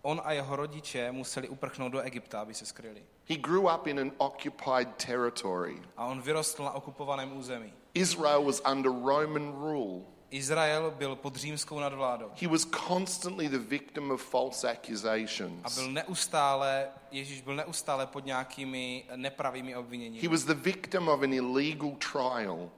on 0.02 0.22
a 0.24 0.32
jeho 0.32 0.56
rodiče 0.56 1.12
museli 1.12 1.50
uprchnout 1.50 1.92
do 1.92 2.00
Egypta, 2.02 2.42
aby 2.42 2.54
se 2.54 2.66
skryli. 2.66 3.04
He 3.30 3.36
grew 3.36 3.68
up 3.76 3.88
in 3.88 4.00
an 4.00 4.12
occupied 4.18 4.88
territory. 5.06 5.82
A 5.98 6.06
on 6.06 6.22
vyrostl 6.22 6.64
na 6.64 6.72
okupovaném 6.72 7.38
území. 7.38 7.74
Israel 7.94 8.44
was 8.44 8.62
under 8.72 8.92
Roman 8.92 9.52
rule. 9.52 10.02
Izrael 10.32 10.92
byl 10.92 11.16
pod 11.16 11.36
římskou 11.36 11.80
nadvládou. 11.80 12.32
He 12.42 12.48
was 12.48 12.66
constantly 12.88 13.50
the 13.50 13.58
victim 13.58 14.12
of 14.12 14.22
false 14.24 14.68
A 14.70 14.72
accusations. 14.72 15.76
byl 15.76 15.92
neustále, 15.92 16.88
Ježíš 17.12 17.42
byl 17.42 17.56
neustále 17.56 18.08
pod 18.08 18.26
nějakými 18.26 19.06
nepravými 19.16 19.72
He 19.72 19.78
obviněními. 19.78 20.28
was 20.28 20.44
the 20.44 20.54
victim 20.54 21.08
of 21.10 21.22
an 21.22 21.34
illegal 21.34 21.92
trial. 22.12 22.70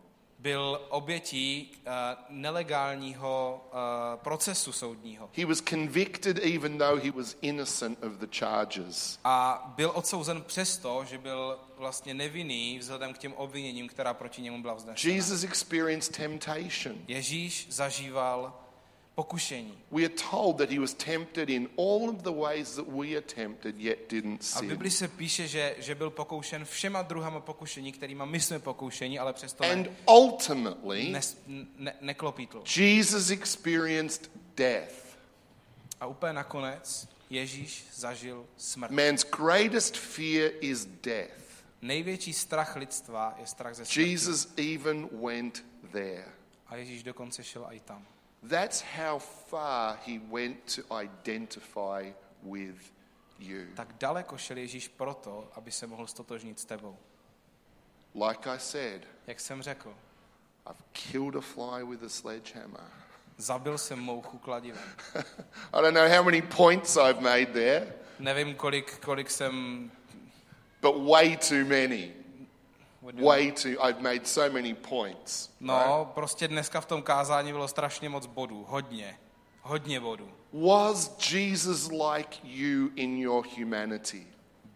Byl 0.42 0.82
obětí 0.90 1.72
uh, 1.72 1.92
nelegálního 2.30 3.66
uh, 3.74 3.80
procesu 4.24 4.72
soudního. 4.72 5.30
He 5.38 5.46
was 5.46 5.62
convicted 5.62 6.40
even 6.46 6.78
though 6.78 7.04
he 7.04 7.12
was 7.12 7.38
innocent 7.42 8.04
of 8.04 8.12
the 8.14 8.28
charges. 8.40 9.20
A 9.24 9.64
byl 9.76 9.92
odsouzen 9.96 10.42
přesto, 10.42 11.06
že 11.10 11.18
byl 11.18 11.60
vlastně 11.78 12.14
nevinný 12.14 12.80
vzhledem 12.80 13.14
k 13.14 13.18
těm 13.18 13.34
obviněním, 13.34 13.88
která 13.88 14.14
proti 14.14 14.42
němu 14.42 14.62
byla 14.62 14.74
vznesena. 14.74 15.14
Jesus 15.16 15.44
experienced 15.44 16.18
temptation. 16.18 16.96
Ježíš 17.08 17.68
zažíval 17.70 18.61
pokušení. 19.16 19.78
We 19.92 20.04
are 20.04 20.14
told 20.32 20.58
that 20.58 20.70
he 20.70 20.80
was 20.80 20.94
tempted 20.94 21.50
in 21.50 21.70
all 21.78 22.10
of 22.10 22.22
the 22.22 22.32
ways 22.32 22.76
that 22.76 22.88
we 22.88 23.08
are 23.08 23.22
tempted, 23.22 23.80
yet 23.80 24.10
didn't 24.10 24.42
A 24.42 24.44
v 24.44 24.60
sin. 24.60 24.70
Bibli 24.70 24.92
se 24.92 25.08
píše, 25.08 25.48
že, 25.48 25.76
že 25.80 25.96
byl 25.96 26.10
pokoušen 26.10 26.66
všema 26.66 27.02
druhama 27.02 27.40
pokušení, 27.40 27.92
kterýma 27.92 28.26
my 28.26 28.40
jsme 28.40 28.60
pokoušeni, 28.60 29.20
ale 29.20 29.34
přesto 29.34 29.64
And 29.64 29.84
ne, 29.84 29.96
ultimately, 30.10 31.10
ne, 31.10 31.22
ne, 31.78 31.94
neklopítl. 32.02 32.64
Jesus 32.78 33.30
experienced 33.30 34.32
death. 34.56 35.18
A 36.00 36.06
úplně 36.06 36.34
nakonec 36.34 37.08
Ježíš 37.30 37.86
zažil 37.94 38.46
smrt. 38.58 38.92
Man's 38.92 39.24
greatest 39.24 39.98
fear 39.98 40.52
is 40.62 40.86
death. 40.86 41.42
Největší 41.82 42.34
strach 42.34 42.76
lidstva 42.76 43.36
je 43.40 43.48
strach 43.48 43.76
ze 43.76 43.86
smrti. 43.86 44.10
Jesus 44.10 44.54
even 44.58 45.10
went 45.24 45.66
there. 45.92 46.26
A 46.68 46.76
Ježíš 46.76 47.04
dokonce 47.04 47.44
šel 47.44 47.68
i 47.72 47.80
tam. 47.80 48.06
That's 48.50 48.82
how 48.98 49.20
far 49.20 49.98
he 50.06 50.20
went 50.32 50.76
to 50.76 50.82
identify 51.04 52.12
with 52.44 52.92
you. 53.40 53.66
Tak 53.76 53.94
daleko 54.00 54.38
šel 54.38 54.58
Ježíš 54.58 54.88
proto, 54.88 55.50
aby 55.56 55.72
se 55.72 55.88
mohl 55.88 56.08
stotožnit 56.08 56.60
s 56.60 56.66
tebou. 56.66 56.98
Like 58.16 58.50
I 58.50 58.60
said, 58.60 59.08
Jak 59.28 59.40
jsem 59.40 59.62
řekl, 59.62 59.96
I've 60.70 60.84
killed 60.92 61.36
a 61.36 61.42
fly 61.42 61.84
with 61.86 62.04
a 62.04 62.10
sledgehammer. 62.10 62.84
zabil 63.38 63.78
jsem 63.78 64.00
mouchu 64.00 64.38
kladivem. 64.38 64.84
I 65.74 65.82
don't 65.82 65.94
know 65.94 66.08
how 66.10 66.24
many 66.24 66.42
points 66.42 66.98
I've 66.98 67.22
made 67.22 67.46
there, 67.46 67.94
Nevím, 68.20 68.56
kolik, 68.56 68.98
kolik 69.00 69.32
jsem... 69.32 69.92
but 70.82 70.96
way 71.10 71.38
too 71.38 71.66
many. 71.66 72.14
Way 73.14 73.52
too. 73.52 73.70
I've 73.70 74.02
made 74.02 74.26
so 74.26 74.54
many 74.54 74.74
points. 74.74 75.48
right? 75.48 75.62
No, 75.62 76.12
prostě 76.16 76.48
dneska 76.48 76.82
v 76.82 76.86
tom 76.86 77.02
kázání 77.02 77.52
bylo 77.52 77.68
strašně 77.68 78.10
moc 78.10 78.26
bodů. 78.26 78.66
Hodně. 78.70 79.18
Hodně 79.62 80.00
bodů. 80.00 80.32
Was 80.54 81.32
Jesus 81.32 81.90
like 81.92 82.38
you 82.44 82.90
in 82.96 83.18
your 83.18 83.48
humanity? 83.58 84.28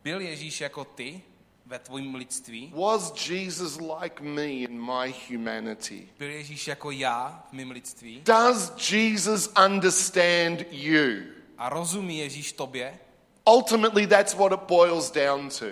Byl 0.03 0.21
Ježíš 0.21 0.61
jako 0.61 0.85
ty 0.85 1.21
ve 1.65 1.79
tvém 1.79 2.15
lidství? 2.15 2.73
Was 2.75 3.29
Jesus 3.29 3.79
like 4.01 4.23
me 4.23 4.45
in 4.45 4.81
my 4.81 5.13
humanity? 5.29 6.07
Byl 6.19 6.29
Ježíš 6.29 6.67
jako 6.67 6.91
já 6.91 7.43
v 7.49 7.53
mém 7.53 7.71
lidství? 7.71 8.21
Does 8.25 8.91
Jesus 8.91 9.49
understand 9.65 10.59
you? 10.71 11.23
A 11.57 11.69
rozumí 11.69 12.17
Ježíš 12.19 12.51
tobě? 12.53 12.99
Ultimately, 13.49 14.07
that's 14.07 14.33
what 14.33 14.51
it 14.51 14.59
boils 14.67 15.11
down 15.11 15.49
to. 15.49 15.65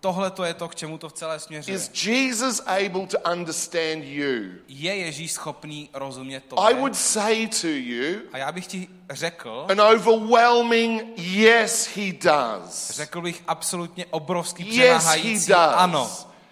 Tohle 0.00 0.30
to 0.30 0.44
je 0.44 0.54
to, 0.54 0.68
k 0.68 0.74
čemu 0.74 0.98
to 0.98 1.08
v 1.08 1.12
celé 1.12 1.38
směřuje. 1.38 1.76
Is 1.76 2.04
Jesus 2.06 2.62
able 2.66 3.06
to 3.06 3.18
understand 3.32 4.04
you? 4.04 4.50
Je 4.68 4.96
Ježíš 4.96 5.32
schopný 5.32 5.88
rozumět 5.92 6.36
I 6.36 6.48
tobě? 6.48 6.74
would 6.74 6.96
say 6.96 7.46
to 7.48 7.66
you 7.66 8.20
A 8.32 8.38
já 8.38 8.52
bych 8.52 8.66
ti 8.66 8.88
řekl, 9.10 9.66
an 9.70 9.80
overwhelming 9.80 11.02
yes, 11.16 11.86
he 11.96 12.12
does. 12.12 12.90
řekl 12.90 13.20
bych 13.20 13.42
absolutně 13.46 14.06
obrovský 14.10 14.62
Yes, 14.66 14.76
he 14.76 14.98
přemáhající 14.98 15.52
ano. 15.52 16.10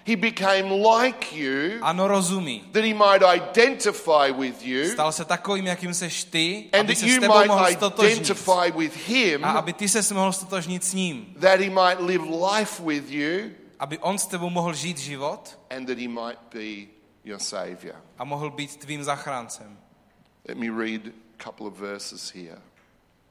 He 0.08 0.16
became 0.16 0.70
like 0.82 1.36
you 1.36 1.78
Ano, 1.82 2.08
rozumí. 2.08 2.64
that 2.72 2.84
he 2.84 2.94
might 2.94 3.22
identify 3.22 4.30
with 4.32 4.62
you 4.62 4.84
Stal 4.84 5.12
se 5.12 5.24
takovým, 5.24 5.66
jakým 5.66 5.94
seš 5.94 6.24
ty, 6.24 6.70
and 6.72 6.80
aby 6.80 6.94
that 6.94 7.00
se 7.00 7.06
s 7.06 7.08
you 7.12 7.20
tebou 7.20 7.46
mohl 7.46 7.66
identify 7.68 8.70
with 8.76 8.96
him, 9.08 9.44
A 9.44 9.50
aby 9.50 9.72
ty 9.72 9.88
se 9.88 10.14
mohl 10.14 10.32
stotožnit 10.32 10.84
s 10.84 10.92
ním. 10.94 11.34
that 11.40 11.60
he 11.60 11.70
might 11.70 12.00
live 12.00 12.24
life 12.52 12.82
with 12.82 13.10
you, 13.10 13.50
Aby 13.78 13.98
on 13.98 14.18
s 14.18 14.26
tebou 14.26 14.50
mohl 14.50 14.72
žít 14.74 14.98
život 14.98 15.58
and 15.70 15.86
that 15.86 15.98
he 15.98 16.08
might 16.08 16.38
be 16.54 16.88
your 17.24 17.38
savior. 17.38 17.94
a 18.18 18.24
mohl 18.24 18.50
být 18.50 18.76
tvým 18.76 19.04
zachráncem. 19.04 19.78
Let 20.48 20.56
me 20.58 20.66
read 20.84 21.00
a 21.38 21.44
couple 21.44 21.66
of 21.66 21.74
verses 21.78 22.32
here. 22.34 22.58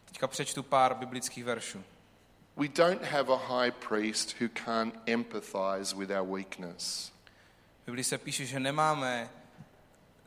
Teďka 0.05 0.27
přečtu 0.27 0.63
pár 0.63 0.93
biblických 0.95 1.43
veršů. 1.43 1.83
We 2.57 2.67
don't 2.67 3.03
have 3.03 3.29
a 3.33 3.37
high 3.37 3.71
priest 3.71 4.35
who 4.41 4.47
can't 4.65 4.95
empathize 5.05 5.95
with 5.95 6.11
our 6.11 6.23
weakness. 6.23 7.11
V 7.83 7.85
Biblii 7.85 8.03
se 8.03 8.17
píše, 8.17 8.45
že 8.45 8.59
nemáme, 8.59 9.29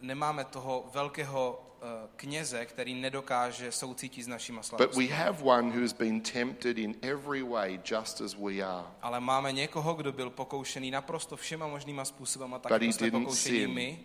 nemáme 0.01 0.45
toho 0.45 0.91
velkého 0.95 1.63
uh, 1.83 1.89
kněze, 2.17 2.67
který 2.67 2.95
nedokáže 2.95 3.73
soucítit 3.73 4.25
s 4.25 4.29
našima 4.29 4.59
But 4.61 4.67
slabostmi. 4.67 5.07
we 5.09 5.15
have 5.15 5.39
one 5.43 5.71
who 5.75 5.81
has 5.81 5.93
been 5.93 6.21
tempted 6.21 6.79
in 6.79 6.95
every 7.03 7.43
way, 7.43 7.81
just 7.85 8.21
as 8.21 8.35
we 8.35 8.63
are. 8.63 8.87
Ale 9.03 9.21
máme 9.21 9.53
někoho, 9.53 9.95
kdo 9.95 10.13
byl 10.13 10.31
pokoušený 10.31 10.91
naprosto 10.91 11.37
všema 11.37 11.67
možnýma 11.67 12.05
způsobama, 12.05 12.59
tak 12.59 12.73
But 12.73 12.83
he 12.83 12.87
jako 12.87 12.99
jsme 12.99 13.07
didn't 13.07 13.25
pokoušení 13.25 13.59
sin. 13.59 13.71
my, 13.75 13.99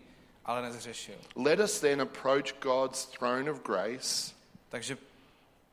ale 0.45 0.61
nezřešil. 0.61 1.15
Let 1.35 1.59
us 1.59 1.79
then 1.79 2.01
approach 2.01 2.53
God's 2.61 3.05
throne 3.05 3.51
of 3.51 3.61
grace 3.63 4.35
Takže 4.69 4.97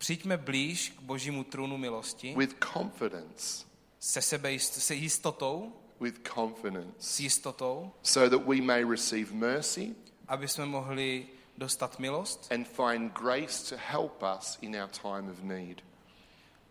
přijďme 0.02 0.36
blíž 0.36 0.88
k 0.88 1.00
božímu 1.00 1.44
trůnu 1.44 1.78
milosti 1.78 2.34
with 2.36 2.56
confidence, 2.72 3.66
se 4.00 4.22
sebe 4.22 4.58
se 4.58 4.94
jistotou, 4.94 5.72
with 6.00 6.28
confidence, 6.34 6.92
s 6.98 7.20
jistotou, 7.20 7.92
so 8.02 8.36
that 8.36 8.48
we 8.48 8.56
may 8.60 8.84
receive 8.84 9.32
mercy 9.32 9.94
aby 10.28 10.48
jsme 10.48 10.66
mohli 10.66 11.26
dostat 11.58 11.98
milost 11.98 12.52
and 12.52 12.68
find 12.68 13.12
grace 13.12 13.76
to 13.76 13.82
help 13.86 14.22
us 14.38 14.58
in 14.60 14.76
our 14.76 14.88
time 14.88 15.30
of 15.30 15.42
need. 15.42 15.82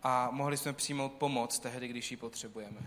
a 0.02 0.30
mohli 0.30 0.56
jsme 0.56 0.72
přijmout 0.72 1.12
pomoc 1.12 1.58
tehdy, 1.58 1.88
když 1.88 2.10
ji 2.10 2.16
potřebujeme. 2.16 2.80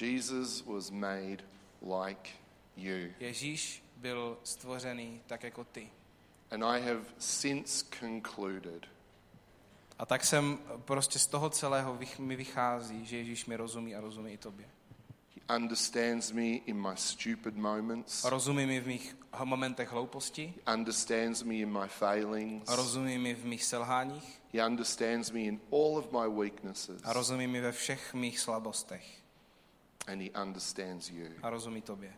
Jesus 0.00 0.64
was 0.66 0.90
made 0.90 1.38
like 1.82 2.30
you. 2.76 3.12
Ježíš 3.20 3.82
byl 3.96 4.38
stvořený 4.44 5.20
tak 5.26 5.42
jako 5.42 5.64
ty. 5.64 5.90
And 6.50 6.64
I 6.64 6.80
have 6.80 7.00
since 7.18 7.84
concluded 8.00 8.86
A 9.98 10.06
tak 10.06 10.24
jsem 10.24 10.58
prostě 10.84 11.18
z 11.18 11.26
toho 11.26 11.50
celého 11.50 11.98
mi 12.18 12.36
vychází, 12.36 13.06
že 13.06 13.16
Ježíš 13.16 13.46
mi 13.46 13.56
rozumí 13.56 13.94
a 13.96 14.00
rozumí 14.00 14.32
i 14.32 14.38
tobě. 14.38 14.66
He 15.34 15.56
understands 15.56 16.32
me 16.32 16.42
in 16.46 16.80
my 16.80 16.96
stupid 16.96 17.56
moments. 17.56 18.24
A 18.24 18.30
rozumí 18.30 18.66
mi 18.66 18.80
v 18.80 18.86
mých 18.86 19.16
momentech 19.44 19.92
hlouposti, 19.92 20.54
He 20.66 20.74
understands 20.74 21.42
me 21.42 21.54
in 21.54 21.72
my 21.72 21.88
failings. 21.88 22.68
a 22.68 22.76
rozumí 22.76 23.18
mi 23.18 23.34
v 23.34 23.44
mých 23.44 23.64
selháních, 23.64 24.42
He 24.52 24.66
understands 24.66 25.30
me 25.30 25.40
in 25.40 25.60
all 25.72 25.98
of 25.98 26.12
my 26.12 26.40
weaknesses. 26.40 27.02
a 27.04 27.12
rozumí 27.12 27.46
mi 27.46 27.60
ve 27.60 27.72
všech 27.72 28.14
mých 28.14 28.40
slabostech. 28.40 29.22
And 30.06 30.20
he 30.22 30.30
understands 30.42 31.10
you. 31.10 31.28
A 31.42 31.50
rozumí 31.50 31.82
tobě. 31.82 32.12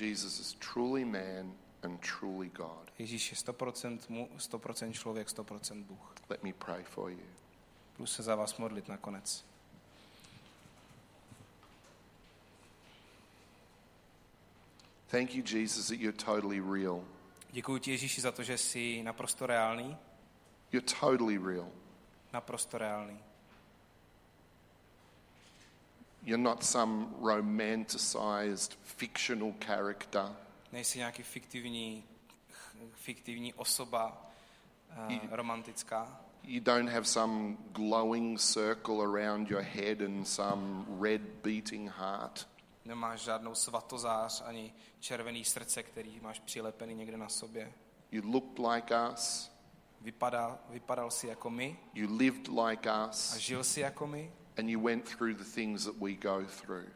Jesus 0.00 0.40
is 0.40 0.52
truly 0.54 1.04
man 1.04 1.54
and 1.86 2.00
truly 2.00 2.48
God. 2.48 2.90
Ježíš 2.98 3.30
je 3.30 3.36
100% 3.36 3.98
mu, 4.08 4.28
100% 4.38 4.92
člověk, 4.92 5.28
100% 5.28 5.84
Bůh. 5.84 6.14
Let 6.28 6.42
me 6.42 6.52
pray 6.52 6.84
for 6.84 7.10
you. 7.10 7.26
Budu 7.96 8.06
se 8.06 8.22
za 8.22 8.34
vás 8.34 8.56
modlit 8.56 8.88
nakonec. 8.88 9.44
Thank 15.10 15.34
you, 15.34 15.42
Jesus, 15.42 15.88
that 15.88 15.98
you're 15.98 16.24
totally 16.24 16.60
real. 16.60 17.04
Děkuji 17.50 17.78
ti, 17.78 17.90
Ježíši, 17.90 18.20
za 18.20 18.32
to, 18.32 18.42
že 18.42 18.58
jsi 18.58 19.02
naprosto 19.02 19.46
reálný. 19.46 19.96
You're 20.72 20.94
totally 21.00 21.38
real. 21.38 21.68
Naprosto 22.32 22.78
reálný. 22.78 23.18
You're 26.22 26.42
not 26.42 26.64
some 26.64 27.06
romanticized 27.20 28.78
fictional 28.82 29.54
character. 29.66 30.36
Nejsi 30.76 30.98
nějaký 30.98 31.22
fiktivní, 31.22 32.04
fiktivní 32.92 33.54
osoba 33.54 34.30
uh, 35.08 35.12
romantická. 35.30 36.20
You 36.42 36.60
don't 36.60 36.90
have 36.90 37.04
some 37.04 37.56
glowing 37.72 38.40
circle 38.40 39.04
around 39.04 39.50
your 39.50 39.62
head 39.62 40.00
and 40.00 40.24
some 40.24 40.84
red 41.00 41.20
beating 41.20 41.90
heart. 41.90 42.48
Nemáš 42.84 43.20
žádnou 43.20 43.54
svatozář 43.54 44.42
ani 44.46 44.74
červený 45.00 45.44
srdce, 45.44 45.82
který 45.82 46.20
máš 46.20 46.40
přilepený 46.40 46.94
někde 46.94 47.16
na 47.16 47.28
sobě. 47.28 47.72
You 48.12 48.32
looked 48.32 48.58
like 48.58 48.94
us. 49.12 49.52
Vypadá, 50.00 50.58
vypadal 50.70 51.10
si 51.10 51.26
jako 51.26 51.50
my 51.50 51.78
You 51.94 52.16
lived 52.16 52.48
like 52.48 52.90
a 52.90 53.06
us. 53.08 53.36
žil 53.36 53.64
si 53.64 53.80
jako 53.80 54.06
my 54.06 54.32
And 54.58 54.68
you 54.68 54.80
went 54.80 55.16
through 55.16 55.36
the 55.36 55.44
things 55.54 55.84
that 55.84 55.94
we 55.96 56.12
go 56.14 56.44
through. 56.46 56.88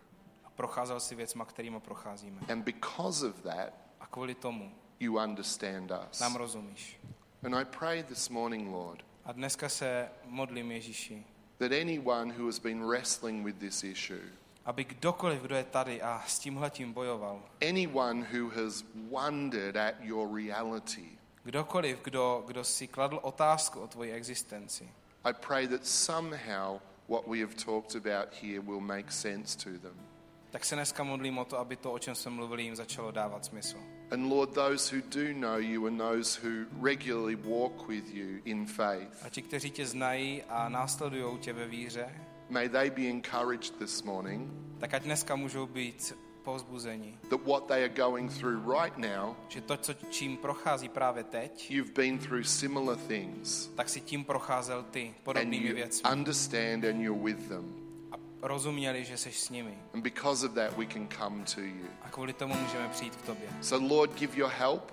Procházel 0.61 1.01
si 1.01 1.15
věcma, 1.15 1.45
kterými 1.45 1.81
procházíme. 1.81 2.41
And 2.53 2.63
because 2.63 3.27
of 3.27 3.41
that, 3.43 3.73
A 4.01 4.07
kvůli 4.07 4.35
tomu 4.35 4.73
you 5.01 5.19
understand 5.19 5.93
us. 6.11 6.21
nám 6.21 6.37
rozumíš. 6.37 7.01
And 7.45 7.55
I 7.55 7.65
pray 7.65 8.03
this 8.03 8.29
morning, 8.29 8.69
Lord, 8.73 9.05
A 9.25 9.33
dneska 9.33 9.69
se 9.69 10.09
modlím 10.25 10.73
Ježíši, 10.73 11.25
that 11.59 11.73
anyone 11.73 12.35
who 12.39 12.47
has 12.47 12.59
been 12.59 12.89
wrestling 12.89 13.45
with 13.47 13.57
this 13.57 13.85
issue, 13.85 14.23
aby 14.65 14.85
kdokoliv, 14.85 15.43
kdo 15.43 15.55
je 15.57 15.65
tady 15.65 16.03
a 16.03 16.25
s 16.27 16.39
tímhletím 16.39 16.93
bojoval, 16.93 17.43
anyone 17.71 18.27
who 18.33 18.49
has 18.51 18.85
wondered 19.11 19.77
at 19.77 19.95
your 20.01 20.37
reality, 20.37 21.09
kdokoliv, 21.45 22.01
kdo, 22.03 22.45
kdo 22.47 22.65
si 22.65 22.87
kladl 22.89 23.19
otázku 23.23 23.81
o 23.81 23.87
tvoji 23.87 24.13
existenci, 24.13 24.85
I 25.25 25.33
pray 25.47 25.69
that 25.69 25.87
somehow 25.87 26.79
what 27.09 27.27
we 27.29 27.41
have 27.41 27.55
talked 27.55 28.07
about 28.07 28.35
here 28.43 28.61
will 28.61 28.81
make 28.81 29.11
sense 29.13 29.59
to 29.59 29.79
them. 29.79 30.10
Tak 30.51 30.65
se 30.65 30.75
dneska 30.75 31.05
modlím 31.05 31.39
o 31.39 31.45
to, 31.45 31.59
aby 31.59 31.77
to, 31.77 31.93
o 31.93 31.99
čem 31.99 32.15
jsme 32.15 32.31
mluvili, 32.31 32.63
jim 32.63 32.77
začalo 32.77 33.11
dávat 33.11 33.45
smysl. 33.45 33.77
And 34.11 34.31
Lord, 34.31 34.55
those 34.55 34.97
who 34.97 35.03
do 35.15 35.33
know 35.33 35.59
you 35.59 35.87
and 35.87 35.99
those 35.99 36.41
who 36.43 36.67
regularly 36.83 37.37
walk 37.37 37.89
with 37.89 38.15
you 38.15 38.41
in 38.45 38.67
faith, 38.67 39.25
A 39.27 39.29
ti, 39.29 39.43
kteří 39.43 39.71
tě 39.71 39.87
znají 39.87 40.43
a 40.43 40.69
následují 40.69 41.39
tě 41.39 41.53
ve 41.53 41.67
víře, 41.69 42.15
may 42.49 42.69
they 42.69 42.91
be 42.91 43.03
encouraged 43.03 43.79
this 43.79 44.03
morning 44.03 44.51
tak 44.79 44.95
ať 44.95 45.03
dneska 45.03 45.37
můžou 45.37 45.67
být 45.67 46.15
povzbuzení, 46.43 47.19
that 47.31 47.41
what 47.47 47.67
they 47.67 47.85
are 47.85 47.95
going 47.95 48.33
through 48.39 48.75
right 48.83 48.99
now, 48.99 49.37
že 49.49 49.61
to, 49.61 49.77
co, 49.77 49.95
čím 49.95 50.37
prochází 50.37 50.89
právě 50.89 51.25
teď, 51.25 51.71
you've 51.71 51.93
been 51.93 52.19
through 52.19 52.47
similar 52.47 52.97
things 52.97 53.67
tak 53.77 53.89
si 53.89 54.01
tím 54.01 54.25
procházel 54.25 54.83
ty 54.83 55.07
and 55.07 55.25
podobnými 55.25 55.69
you 55.69 55.75
věcmi 55.75 56.11
understand 56.13 56.85
and 56.85 57.01
you're 57.01 57.23
with 57.23 57.49
them. 57.49 57.80
A 58.43 58.49
rozuměli, 58.49 59.05
že 59.05 59.17
jsi 59.17 59.33
s 59.33 59.51
nimi. 59.51 59.79
And 59.95 60.03
because 60.03 60.47
of 60.47 60.53
that, 60.55 60.77
we 60.77 60.87
can 60.87 61.09
come 61.19 61.45
to 61.55 61.61
you. 61.61 61.87
A 62.03 62.09
kvůli 62.11 62.33
tomu 62.33 62.55
můžeme 62.55 62.89
přijít 62.89 63.17
k 63.17 63.23
tobě. 63.23 63.49
So, 63.61 63.95
Lord, 63.95 64.15
give 64.19 64.37
your 64.39 64.51
help, 64.59 64.93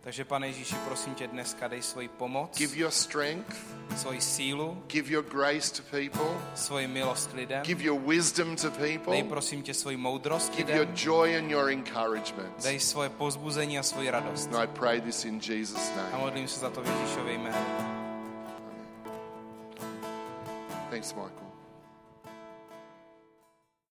Takže 0.00 0.24
pane 0.24 0.46
Ježíši, 0.46 0.74
prosím 0.86 1.14
tě 1.14 1.26
dneska 1.26 1.68
dej 1.68 1.82
svoji 1.82 2.08
pomoc, 2.08 2.58
give 2.58 2.76
your 2.76 2.90
strength, 2.90 3.56
svoji 3.96 4.20
sílu, 4.20 4.82
give 4.86 5.12
your 5.12 5.24
grace 5.24 5.82
to 5.82 5.82
people, 5.90 6.40
svoji 6.54 6.86
milost 6.86 7.32
lidem. 7.34 7.62
give 7.62 7.84
your 7.84 8.00
wisdom 8.00 8.56
to 8.56 8.70
Dej 8.70 8.98
people, 8.98 9.22
prosím 9.28 9.62
tě 9.62 9.74
svoji 9.74 9.96
moudrost 9.96 10.56
give 10.56 10.76
your 10.76 10.88
joy 10.94 11.38
and 11.38 11.50
your 11.50 11.70
encouragement. 11.70 12.62
Dej 12.62 12.80
svoje 12.80 13.08
pozbuzení 13.08 13.78
a 13.78 13.82
svoji 13.82 14.10
radost. 14.10 14.54
And 14.54 14.62
I 14.62 14.66
pray 14.66 15.00
this 15.00 15.24
in 15.24 15.40
Jesus' 15.40 15.92
A 15.92 15.96
name. 15.96 16.18
modlím 16.24 16.48
se 16.48 16.60
za 16.60 16.70
to 16.70 16.82
v 16.82 16.86
Ježíšově 16.86 17.34
jménu. 17.34 17.58
Thanks, 20.90 21.12
Michael. 21.14 21.47